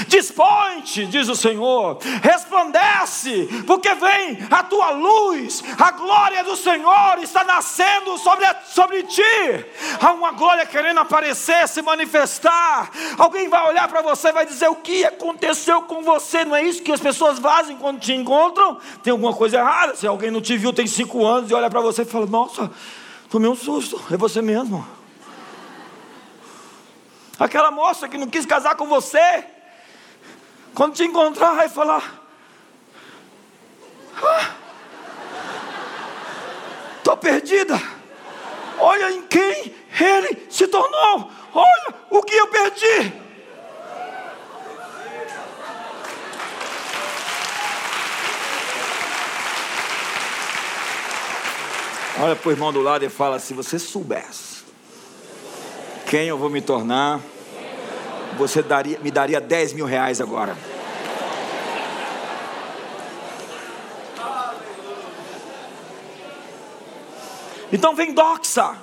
[0.07, 7.43] Dispõe-te, diz o Senhor, resplandece, porque vem a tua luz, a glória do Senhor está
[7.43, 9.21] nascendo sobre, sobre ti.
[10.01, 12.89] Há uma glória querendo aparecer, se manifestar.
[13.17, 16.45] Alguém vai olhar para você e vai dizer: O que aconteceu com você?
[16.45, 18.77] Não é isso que as pessoas fazem quando te encontram?
[19.03, 19.95] Tem alguma coisa errada.
[19.95, 22.71] Se alguém não te viu, tem cinco anos e olha para você e fala: Nossa,
[23.29, 24.85] tomei um susto, é você mesmo.
[27.41, 29.43] Aquela moça que não quis casar com você,
[30.73, 32.21] quando te encontrar, vai falar:
[34.23, 34.51] ah,
[37.21, 37.79] perdida.
[38.79, 41.31] Olha em quem ele se tornou.
[41.53, 43.13] Olha o que eu perdi.
[52.19, 54.63] Olha para o irmão do lado e fala: se você soubesse
[56.07, 57.21] quem eu vou me tornar,
[58.37, 60.55] você daria, me daria 10 mil reais agora.
[67.71, 68.75] Então vem doxa.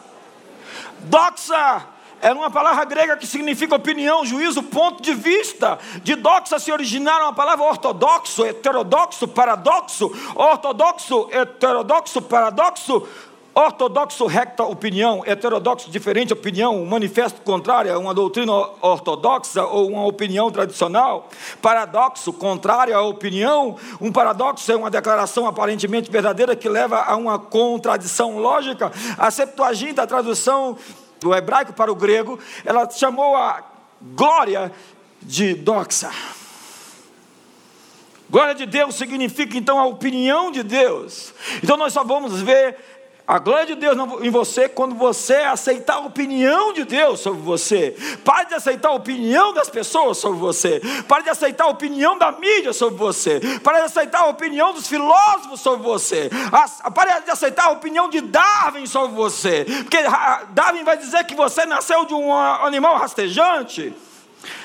[1.01, 1.86] Doxa
[2.20, 5.78] é uma palavra grega que significa opinião, juízo, ponto de vista.
[6.03, 13.07] De doxa se originaram a palavra ortodoxo, heterodoxo, paradoxo, ortodoxo, heterodoxo, paradoxo,
[13.59, 20.48] Ortodoxo, recta opinião, heterodoxo, diferente opinião, manifesto contrário a uma doutrina ortodoxa ou uma opinião
[20.48, 21.28] tradicional.
[21.61, 23.76] Paradoxo, contrário à opinião.
[24.00, 28.92] Um paradoxo é uma declaração aparentemente verdadeira que leva a uma contradição lógica.
[29.18, 30.78] A Septuaginta, a tradução
[31.20, 33.64] do hebraico para o grego, ela chamou a
[34.00, 34.70] glória
[35.20, 36.12] de doxa.
[38.30, 41.32] Glória de Deus significa então a opinião de Deus.
[41.62, 42.76] Então nós só vamos ver
[43.29, 47.95] a glória de Deus em você quando você aceitar a opinião de Deus sobre você.
[48.24, 50.81] Pare de aceitar a opinião das pessoas sobre você.
[51.07, 53.39] Pare de aceitar a opinião da mídia sobre você.
[53.62, 56.31] Pare de aceitar a opinião dos filósofos sobre você.
[56.95, 59.66] Pare de aceitar a opinião de Darwin sobre você.
[59.83, 59.99] Porque
[60.53, 63.95] Darwin vai dizer que você nasceu de um animal rastejante.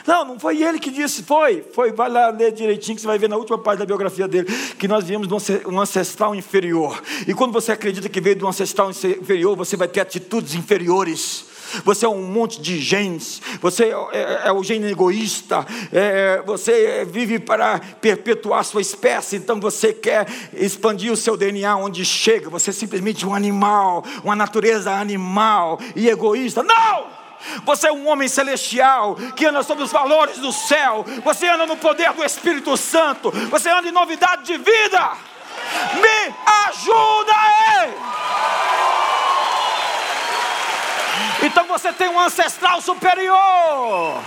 [0.06, 1.64] Não, não foi ele que disse, foi.
[1.74, 4.48] Foi, vai lá ler direitinho que você vai ver na última parte da biografia dele
[4.78, 7.02] que nós viemos de um ancestral inferior.
[7.28, 11.54] E quando você acredita que veio de um ancestral inferior, você vai ter atitudes inferiores.
[11.84, 17.04] Você é um monte de genes, você é, é, é o gene egoísta, é, você
[17.06, 22.70] vive para perpetuar sua espécie, então você quer expandir o seu DNA onde chega, você
[22.70, 26.62] é simplesmente um animal, uma natureza animal e egoísta.
[26.62, 27.23] Não!
[27.64, 31.06] Você é um homem celestial que anda sobre os valores do céu.
[31.24, 33.32] Você anda no poder do Espírito Santo.
[33.50, 35.12] Você anda em novidade de vida.
[35.96, 36.36] Me
[36.68, 37.94] ajuda aí.
[41.44, 44.24] Então você tem um ancestral superior.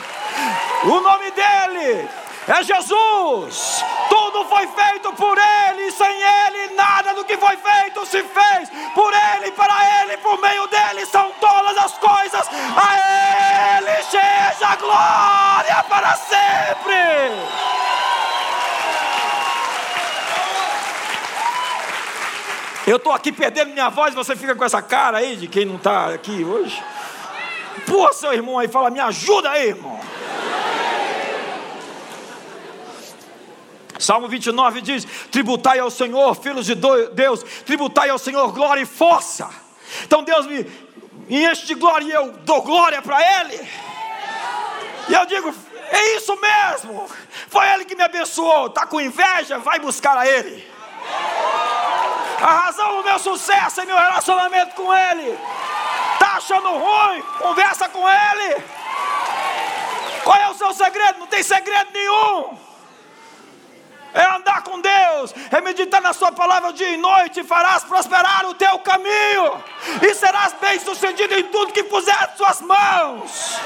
[0.84, 2.08] O nome dele
[2.48, 3.84] é Jesus.
[4.08, 8.70] Tudo foi feito por Ele, sem Ele nada do que foi feito se fez.
[8.94, 12.48] Por Ele, para Ele, por meio dele são todas as coisas.
[12.76, 16.96] A Ele seja glória para sempre.
[22.86, 25.74] Eu estou aqui perdendo minha voz, você fica com essa cara aí de quem não
[25.74, 26.80] está aqui hoje.
[27.84, 29.98] Pô, seu irmão aí, fala, me ajuda aí, irmão.
[33.98, 39.48] Salmo 29 diz: Tributai ao Senhor, filhos de Deus, tributai ao Senhor glória e força.
[40.04, 40.66] Então Deus me
[41.28, 43.68] enche de glória e eu dou glória para Ele.
[45.08, 45.54] E eu digo:
[45.90, 47.08] é isso mesmo.
[47.48, 48.66] Foi Ele que me abençoou.
[48.66, 49.58] Está com inveja?
[49.58, 50.66] Vai buscar a Ele.
[52.40, 55.38] A razão do meu sucesso é meu relacionamento com Ele.
[56.14, 57.22] Está achando ruim?
[57.38, 58.62] Conversa com Ele.
[60.22, 61.20] Qual é o seu segredo?
[61.20, 62.66] Não tem segredo nenhum
[64.16, 68.46] é andar com Deus, é meditar na Sua palavra dia e noite, e farás prosperar
[68.46, 69.62] o teu caminho,
[70.02, 73.60] e serás bem sucedido em tudo que puser as suas mãos.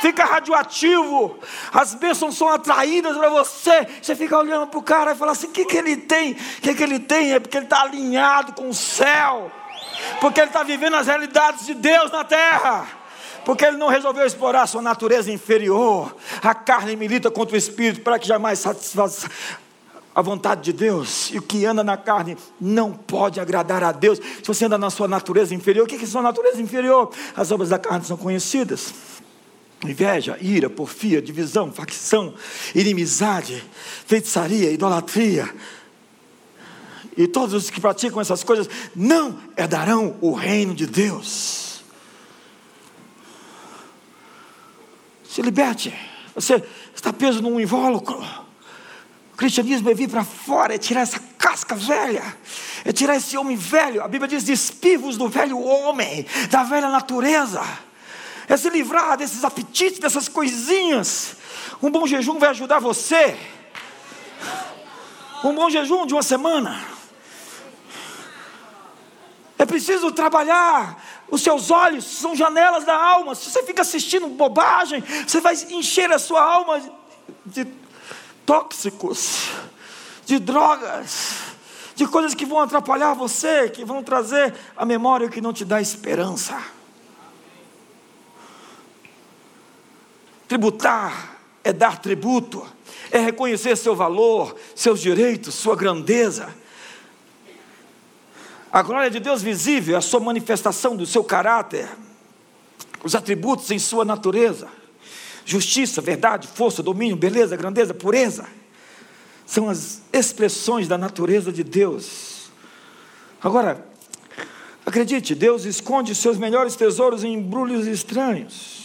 [0.00, 1.38] fica radioativo,
[1.72, 3.88] as bênçãos são atraídas para você.
[4.02, 6.32] Você fica olhando para o cara e fala assim: o que, que ele tem?
[6.32, 7.32] O que, que ele tem?
[7.32, 9.50] É porque ele está alinhado com o céu,
[10.20, 13.03] porque ele está vivendo as realidades de Deus na terra
[13.44, 16.14] porque ele não resolveu explorar a sua natureza inferior.
[16.42, 19.28] A carne milita contra o espírito para que jamais satisfaça
[20.14, 21.30] a vontade de Deus.
[21.32, 24.18] E o que anda na carne não pode agradar a Deus.
[24.18, 27.10] Se você anda na sua natureza inferior, o que é sua natureza inferior?
[27.36, 28.94] As obras da carne são conhecidas.
[29.84, 32.32] Inveja, ira, porfia, divisão, facção,
[32.74, 33.62] inimizade,
[34.06, 35.52] feitiçaria, idolatria.
[37.16, 41.73] E todos os que praticam essas coisas não herdarão o reino de Deus.
[45.34, 45.92] Se liberte.
[46.32, 46.62] Você
[46.94, 48.24] está preso num invólucro.
[49.32, 52.22] O cristianismo é vir para fora, é tirar essa casca velha,
[52.84, 54.00] é tirar esse homem velho.
[54.00, 57.60] A Bíblia diz: despivos do velho homem, da velha natureza,
[58.46, 61.34] é se livrar desses apetites, dessas coisinhas.
[61.82, 63.36] Um bom jejum vai ajudar você.
[65.42, 66.80] Um bom jejum de uma semana.
[69.58, 70.96] É preciso trabalhar.
[71.30, 73.34] Os seus olhos são janelas da alma.
[73.34, 76.82] Se você fica assistindo bobagem, você vai encher a sua alma
[77.44, 77.66] de
[78.44, 79.48] tóxicos,
[80.26, 81.38] de drogas,
[81.94, 85.80] de coisas que vão atrapalhar você, que vão trazer a memória que não te dá
[85.80, 86.60] esperança.
[90.46, 92.66] Tributar é dar tributo,
[93.10, 96.54] é reconhecer seu valor, seus direitos, sua grandeza.
[98.74, 101.88] A glória de Deus visível, a sua manifestação do seu caráter,
[103.04, 104.68] os atributos em sua natureza
[105.44, 108.46] justiça, verdade, força, domínio, beleza, grandeza, pureza.
[109.46, 112.50] São as expressões da natureza de Deus.
[113.42, 113.86] Agora,
[114.86, 118.83] acredite, Deus esconde seus melhores tesouros em embrulhos estranhos.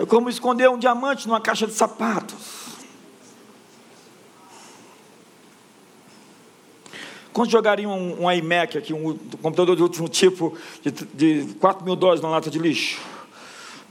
[0.00, 2.70] É como esconder um diamante numa caixa de sapatos.
[7.34, 10.90] Quantos jogariam um, um iMac aqui, um, um, computador de último tipo, de,
[11.42, 12.98] de 4 mil dólares na lata de lixo?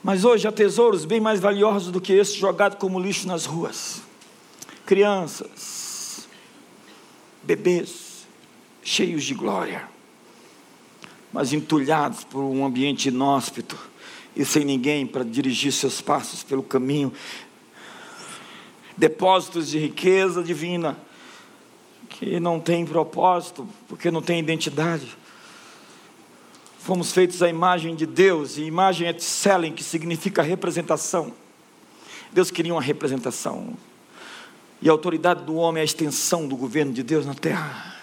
[0.03, 4.01] Mas hoje há tesouros bem mais valiosos do que esse jogado como lixo nas ruas.
[4.88, 6.28] Crianças,
[7.43, 8.26] bebês,
[8.82, 9.88] cheios de glória,
[11.32, 13.89] mas entulhados por um ambiente inóspito
[14.40, 17.12] e sem ninguém para dirigir seus passos pelo caminho.
[18.96, 20.98] Depósitos de riqueza divina
[22.08, 25.18] que não tem propósito, porque não tem identidade.
[26.80, 31.34] Fomos feitos à imagem de Deus, e imagem é tselen, que significa representação.
[32.32, 33.74] Deus queria uma representação.
[34.82, 37.94] E a autoridade do homem é a extensão do governo de Deus na terra.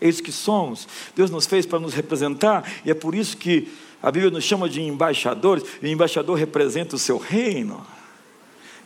[0.00, 0.88] É isso que somos.
[1.14, 3.70] Deus nos fez para nos representar, e é por isso que
[4.02, 7.86] a Bíblia nos chama de embaixadores, e o embaixador representa o seu reino.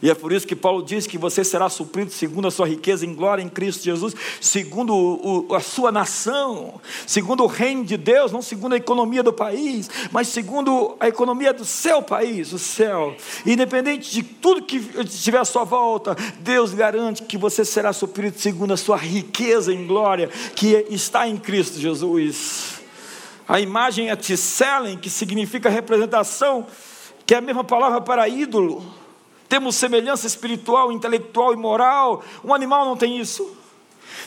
[0.02, 3.06] E é por isso que Paulo diz que você será suprido segundo a sua riqueza
[3.06, 8.30] em glória em Cristo Jesus, segundo o, a sua nação, segundo o reino de Deus,
[8.30, 13.16] não segundo a economia do país, mas segundo a economia do seu país, o céu.
[13.46, 18.74] Independente de tudo que estiver à sua volta, Deus garante que você será suprido segundo
[18.74, 22.75] a sua riqueza em glória, que está em Cristo Jesus.
[23.48, 26.66] A imagem é tselen, que significa representação,
[27.24, 28.84] que é a mesma palavra para ídolo
[29.48, 32.22] temos semelhança espiritual, intelectual e moral.
[32.44, 33.56] Um animal não tem isso.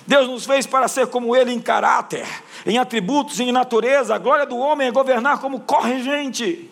[0.07, 2.25] Deus nos fez para ser como Ele em caráter,
[2.65, 4.15] em atributos, em natureza.
[4.15, 6.69] A glória do homem é governar como corregente.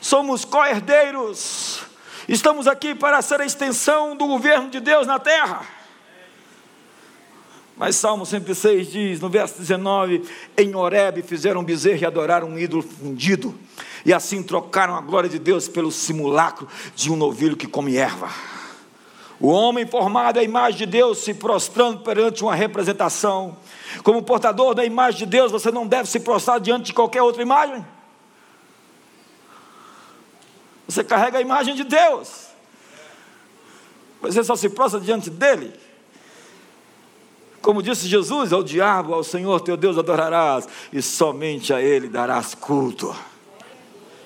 [0.00, 1.80] Somos co-herdeiros.
[2.28, 5.75] Estamos aqui para ser a extensão do governo de Deus na terra.
[7.76, 10.24] Mas Salmo 106 diz, no verso 19:
[10.56, 13.54] Em Horebe fizeram bezerro e adoraram um ídolo fundido
[14.06, 18.30] e assim trocaram a glória de Deus pelo simulacro de um novilho que come erva.
[19.40, 23.56] O homem formado à imagem de Deus se prostrando perante uma representação.
[24.04, 27.42] Como portador da imagem de Deus, você não deve se prostrar diante de qualquer outra
[27.42, 27.84] imagem.
[30.86, 32.46] Você carrega a imagem de Deus.
[34.22, 35.72] Você só se prostra diante dele.
[37.66, 42.54] Como disse Jesus, ao diabo, ao Senhor teu Deus adorarás, e somente a ele darás
[42.54, 43.12] culto.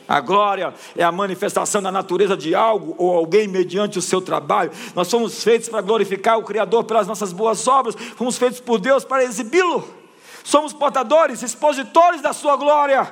[0.07, 4.71] A glória é a manifestação da natureza de algo ou alguém mediante o seu trabalho.
[4.95, 9.07] Nós somos feitos para glorificar o Criador pelas nossas boas obras, fomos feitos por Deus
[9.07, 9.89] para exibi-lo.
[10.45, 13.11] Somos portadores, expositores da sua glória.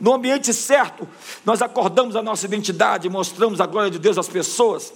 [0.00, 1.06] No ambiente certo,
[1.44, 4.90] nós acordamos a nossa identidade, mostramos a glória de Deus às pessoas.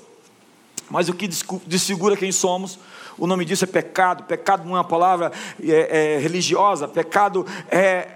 [0.89, 1.28] Mas o que
[1.66, 2.78] desfigura quem somos,
[3.18, 4.24] o nome disso é pecado.
[4.24, 5.32] Pecado não é uma palavra
[5.62, 8.08] é, é, religiosa, pecado é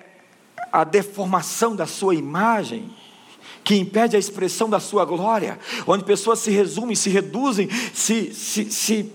[0.72, 2.92] a deformação da sua imagem
[3.62, 8.70] que impede a expressão da sua glória, onde pessoas se resumem, se reduzem, se, se,
[8.70, 9.12] se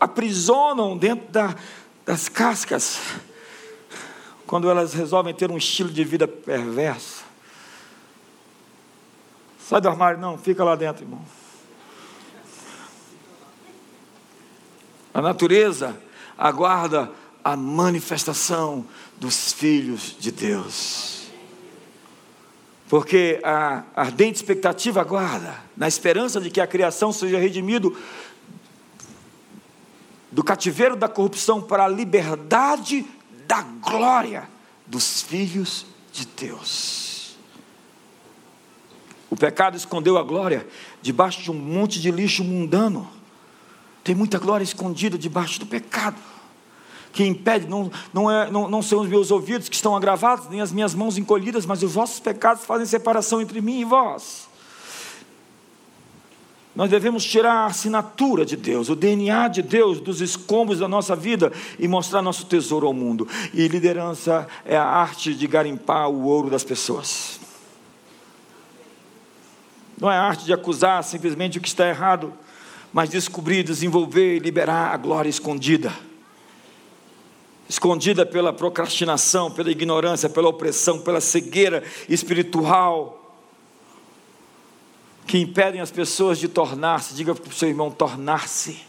[0.00, 1.54] aprisionam dentro da,
[2.06, 2.98] das cascas,
[4.46, 7.24] quando elas resolvem ter um estilo de vida perverso.
[9.60, 11.39] Sai do armário, não, fica lá dentro, irmão.
[15.12, 16.00] A natureza
[16.36, 17.10] aguarda
[17.42, 18.86] a manifestação
[19.18, 21.28] dos filhos de Deus.
[22.88, 27.96] Porque a ardente expectativa aguarda, na esperança de que a criação seja redimido
[30.30, 33.06] do cativeiro da corrupção para a liberdade
[33.46, 34.48] da glória
[34.86, 37.36] dos filhos de Deus.
[39.28, 40.66] O pecado escondeu a glória
[41.00, 43.08] debaixo de um monte de lixo mundano.
[44.02, 46.16] Tem muita glória escondida debaixo do pecado
[47.12, 50.60] que impede, não, não, é, não, não são os meus ouvidos que estão agravados, nem
[50.60, 54.48] as minhas mãos encolhidas, mas os vossos pecados fazem separação entre mim e vós.
[56.74, 61.16] Nós devemos tirar a assinatura de Deus, o DNA de Deus dos escombros da nossa
[61.16, 63.26] vida e mostrar nosso tesouro ao mundo.
[63.52, 67.40] E liderança é a arte de garimpar o ouro das pessoas.
[70.00, 72.32] Não é a arte de acusar simplesmente o que está errado,
[72.92, 75.92] mas descobrir, desenvolver e liberar a glória escondida
[77.70, 83.16] escondida pela procrastinação, pela ignorância, pela opressão, pela cegueira espiritual,
[85.24, 88.80] que impedem as pessoas de tornar-se, diga para o seu irmão, tornar-se.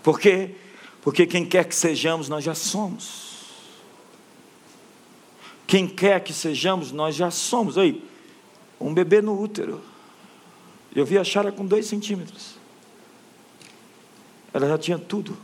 [0.00, 0.54] Por quê?
[1.02, 3.26] Porque quem quer que sejamos, nós já somos.
[5.66, 7.76] Quem quer que sejamos, nós já somos.
[7.76, 8.00] Aí,
[8.80, 9.82] um bebê no útero.
[10.96, 12.54] Eu vi a Chara com dois centímetros.
[14.50, 15.36] Ela já tinha tudo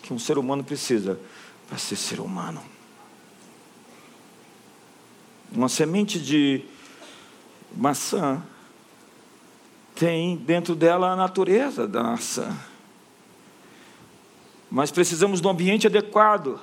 [0.00, 1.18] que um ser humano precisa
[1.68, 2.62] para ser ser humano.
[5.50, 6.62] Uma semente de
[7.76, 8.40] maçã
[9.96, 12.56] tem dentro dela a natureza da maçã.
[14.70, 16.60] Mas precisamos de um ambiente adequado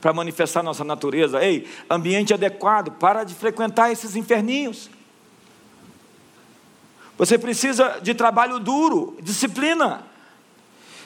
[0.00, 1.44] para manifestar nossa natureza.
[1.44, 4.88] Ei, ambiente adequado, para de frequentar esses inferninhos.
[7.18, 10.04] Você precisa de trabalho duro, disciplina,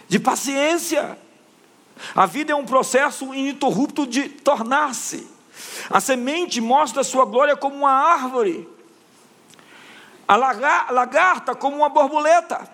[0.09, 1.17] de paciência.
[2.15, 5.29] A vida é um processo ininterrupto de tornar-se.
[5.89, 8.69] A semente mostra a sua glória como uma árvore,
[10.27, 12.69] a lagarta como uma borboleta,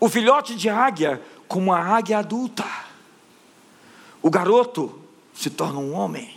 [0.00, 2.64] o filhote de águia como uma águia adulta.
[4.20, 5.00] O garoto
[5.32, 6.36] se torna um homem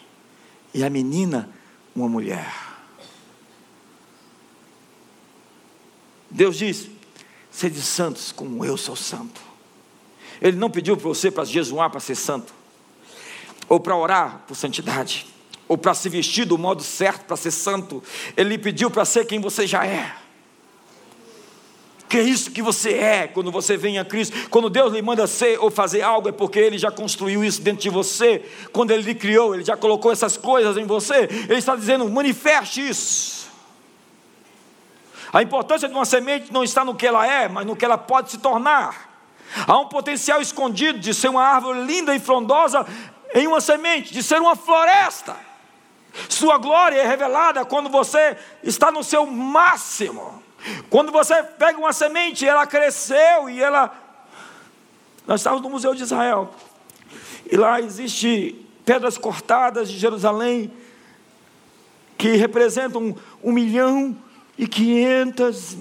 [0.74, 1.50] e a menina
[1.96, 2.71] uma mulher.
[6.32, 6.88] Deus diz:
[7.52, 9.42] sede santos como eu sou santo.
[10.42, 12.54] Ele não pediu para você para jejuar para ser santo,
[13.70, 15.28] ou para orar por santidade,
[15.68, 18.02] ou para se vestir do modo certo para ser santo.
[18.36, 20.16] Ele pediu para ser quem você já é.
[22.10, 24.50] Que é isso que você é quando você vem a Cristo.
[24.50, 27.82] Quando Deus lhe manda ser ou fazer algo, é porque Ele já construiu isso dentro
[27.82, 28.44] de você.
[28.74, 31.30] Quando Ele lhe criou, Ele já colocou essas coisas em você.
[31.48, 33.41] Ele está dizendo: manifeste isso.
[35.34, 37.98] A importância de uma semente não está no que ela é, mas no que ela
[37.98, 39.10] pode se tornar.
[39.68, 42.86] Há um potencial escondido de ser uma árvore linda e frondosa
[43.34, 45.36] em uma semente, de ser uma floresta.
[46.28, 50.44] Sua glória é revelada quando você está no seu máximo.
[50.90, 53.94] Quando você pega uma semente, ela cresceu e ela.
[55.26, 56.54] Nós estávamos no Museu de Israel.
[57.50, 60.72] E lá existe pedras cortadas de Jerusalém
[62.18, 64.16] que representam um milhão
[64.62, 65.76] e quinhentas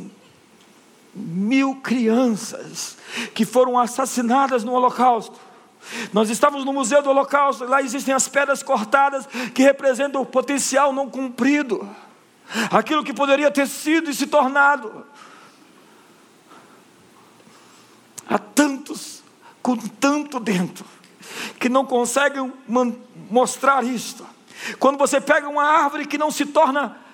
[1.15, 2.97] mil crianças
[3.35, 5.39] que foram assassinadas no Holocausto.
[6.15, 10.95] Nós estávamos no Museu do Holocausto, lá existem as pedras cortadas que representam o potencial
[10.95, 11.87] não cumprido,
[12.71, 15.05] aquilo que poderia ter sido e se tornado.
[18.27, 19.23] Há tantos
[19.61, 20.87] com tanto dentro
[21.59, 22.51] que não conseguem
[23.31, 24.27] mostrar isto.
[24.79, 27.10] Quando você pega uma árvore que não se torna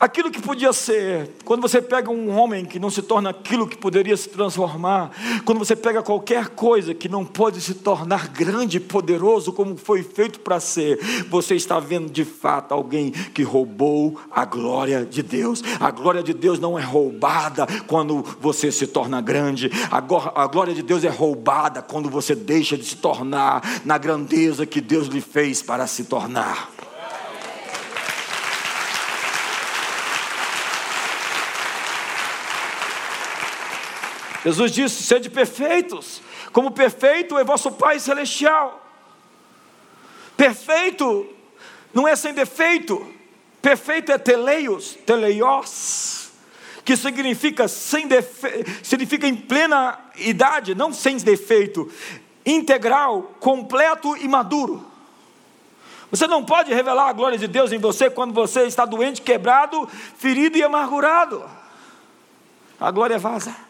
[0.00, 3.76] aquilo que podia ser, quando você pega um homem que não se torna aquilo que
[3.76, 5.10] poderia se transformar,
[5.44, 10.02] quando você pega qualquer coisa que não pode se tornar grande e poderoso como foi
[10.02, 10.98] feito para ser,
[11.28, 15.62] você está vendo de fato alguém que roubou a glória de Deus.
[15.78, 20.82] A glória de Deus não é roubada quando você se torna grande, a glória de
[20.82, 25.60] Deus é roubada quando você deixa de se tornar na grandeza que Deus lhe fez
[25.60, 26.79] para se tornar.
[34.44, 36.22] Jesus disse: sede perfeitos,
[36.52, 38.86] como perfeito é vosso Pai Celestial.
[40.36, 41.28] Perfeito
[41.92, 43.06] não é sem defeito,
[43.60, 46.30] perfeito é teleios, teleios,
[46.84, 51.90] que significa sem defeito, significa em plena idade, não sem defeito,
[52.46, 54.86] integral, completo e maduro.
[56.10, 59.88] Você não pode revelar a glória de Deus em você quando você está doente, quebrado,
[60.16, 61.48] ferido e amargurado.
[62.80, 63.69] A glória vaza.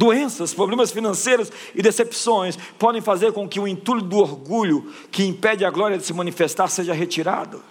[0.00, 5.62] Doenças, problemas financeiros e decepções podem fazer com que o entulho do orgulho que impede
[5.62, 7.62] a glória de se manifestar seja retirado.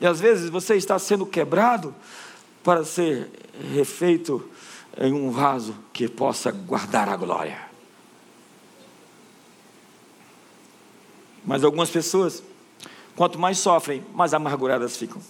[0.00, 1.94] E às vezes você está sendo quebrado
[2.64, 3.30] para ser
[3.72, 4.44] refeito
[5.00, 7.68] em um vaso que possa guardar a glória.
[11.44, 12.42] Mas algumas pessoas,
[13.14, 15.22] quanto mais sofrem, mais amarguradas ficam.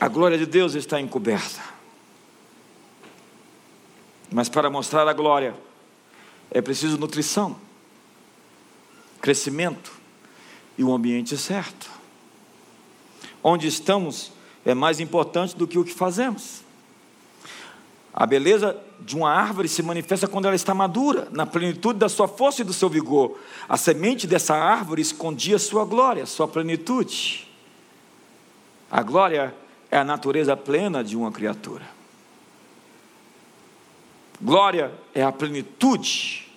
[0.00, 1.60] A glória de Deus está encoberta.
[4.30, 5.54] Mas para mostrar a glória,
[6.50, 7.56] é preciso nutrição,
[9.20, 9.92] crescimento
[10.76, 11.90] e um ambiente certo.
[13.42, 14.30] Onde estamos
[14.64, 16.62] é mais importante do que o que fazemos.
[18.12, 22.28] A beleza de uma árvore se manifesta quando ela está madura, na plenitude da sua
[22.28, 23.38] força e do seu vigor.
[23.68, 27.48] A semente dessa árvore escondia sua glória, sua plenitude.
[28.90, 29.54] A glória
[29.90, 31.86] é a natureza plena de uma criatura.
[34.40, 36.48] Glória é a plenitude,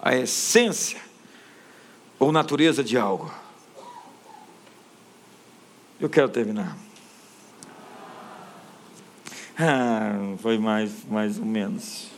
[0.00, 1.00] a essência
[2.18, 3.32] ou natureza de algo.
[6.00, 6.76] Eu quero terminar.
[9.64, 12.08] Ah, foi mais, mais ou menos.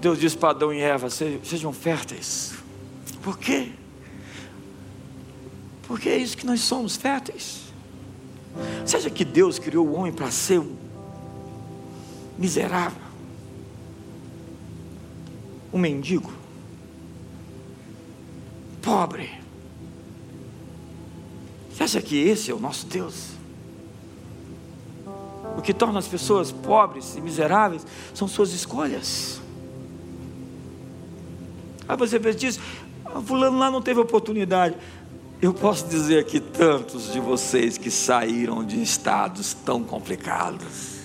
[0.00, 2.54] Deus disse para Adão e Eva: sejam férteis.
[3.22, 3.72] Por quê?
[5.86, 7.62] Porque é isso que nós somos, férteis.
[8.84, 10.76] Seja que Deus criou o homem para ser um
[12.38, 13.00] miserável,
[15.72, 16.32] um mendigo,
[18.82, 19.42] pobre,
[21.72, 23.30] você acha que esse é o nosso Deus?
[25.56, 29.40] O que torna as pessoas pobres e miseráveis são suas escolhas.
[31.88, 32.60] Aí você diz,
[33.04, 34.76] ah, fulano lá não teve oportunidade.
[35.42, 41.00] Eu posso dizer que tantos de vocês que saíram de estados tão complicados.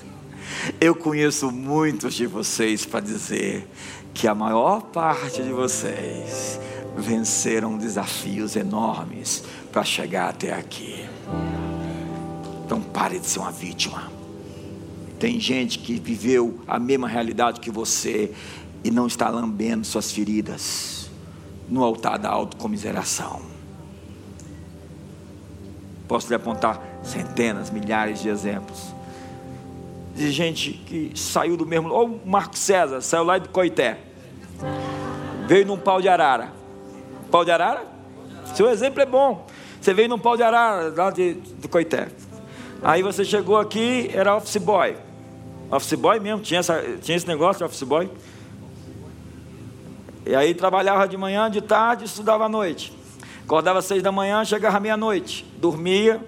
[0.79, 3.67] Eu conheço muitos de vocês para dizer
[4.13, 6.59] que a maior parte de vocês
[6.95, 11.03] venceram desafios enormes para chegar até aqui.
[12.63, 14.11] Então pare de ser uma vítima.
[15.19, 18.31] Tem gente que viveu a mesma realidade que você
[18.83, 21.09] e não está lambendo suas feridas
[21.67, 23.56] no altar da autocomiseração.
[26.07, 28.97] Posso lhe apontar centenas, milhares de exemplos
[30.17, 31.89] de gente que saiu do mesmo.
[31.89, 33.99] Ou o Marco César, saiu lá de Coité,
[35.47, 36.51] veio num pau de arara.
[37.31, 37.85] Pau de arara?
[38.55, 39.45] Seu exemplo é bom.
[39.79, 42.09] Você veio num pau de arara lá de, de Coité.
[42.81, 44.97] Aí você chegou aqui, era office boy.
[45.69, 48.09] Office boy mesmo, tinha, essa, tinha esse negócio de office boy.
[50.25, 52.96] E aí trabalhava de manhã, de tarde, estudava à noite.
[53.47, 55.45] Acordava às seis da manhã, chegava meia-noite.
[55.57, 56.21] Dormia.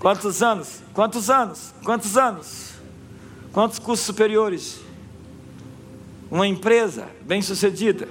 [0.00, 0.80] Quantos anos?
[0.92, 1.72] Quantos anos?
[1.84, 2.72] Quantos anos?
[3.52, 4.80] Quantos cursos superiores?
[6.28, 8.08] Uma empresa bem sucedida.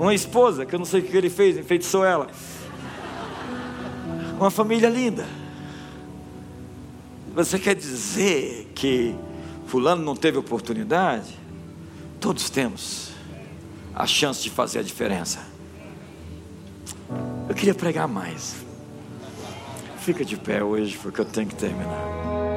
[0.00, 2.28] Uma esposa, que eu não sei o que ele fez, enfeitiçou ela
[4.42, 5.26] uma família linda.
[7.34, 9.14] Você quer dizer que
[9.66, 11.38] Fulano não teve oportunidade?
[12.18, 13.12] Todos temos
[13.94, 15.51] a chance de fazer a diferença.
[17.48, 18.56] Eu queria pregar mais.
[19.98, 22.51] Fica de pé hoje, porque eu tenho que terminar.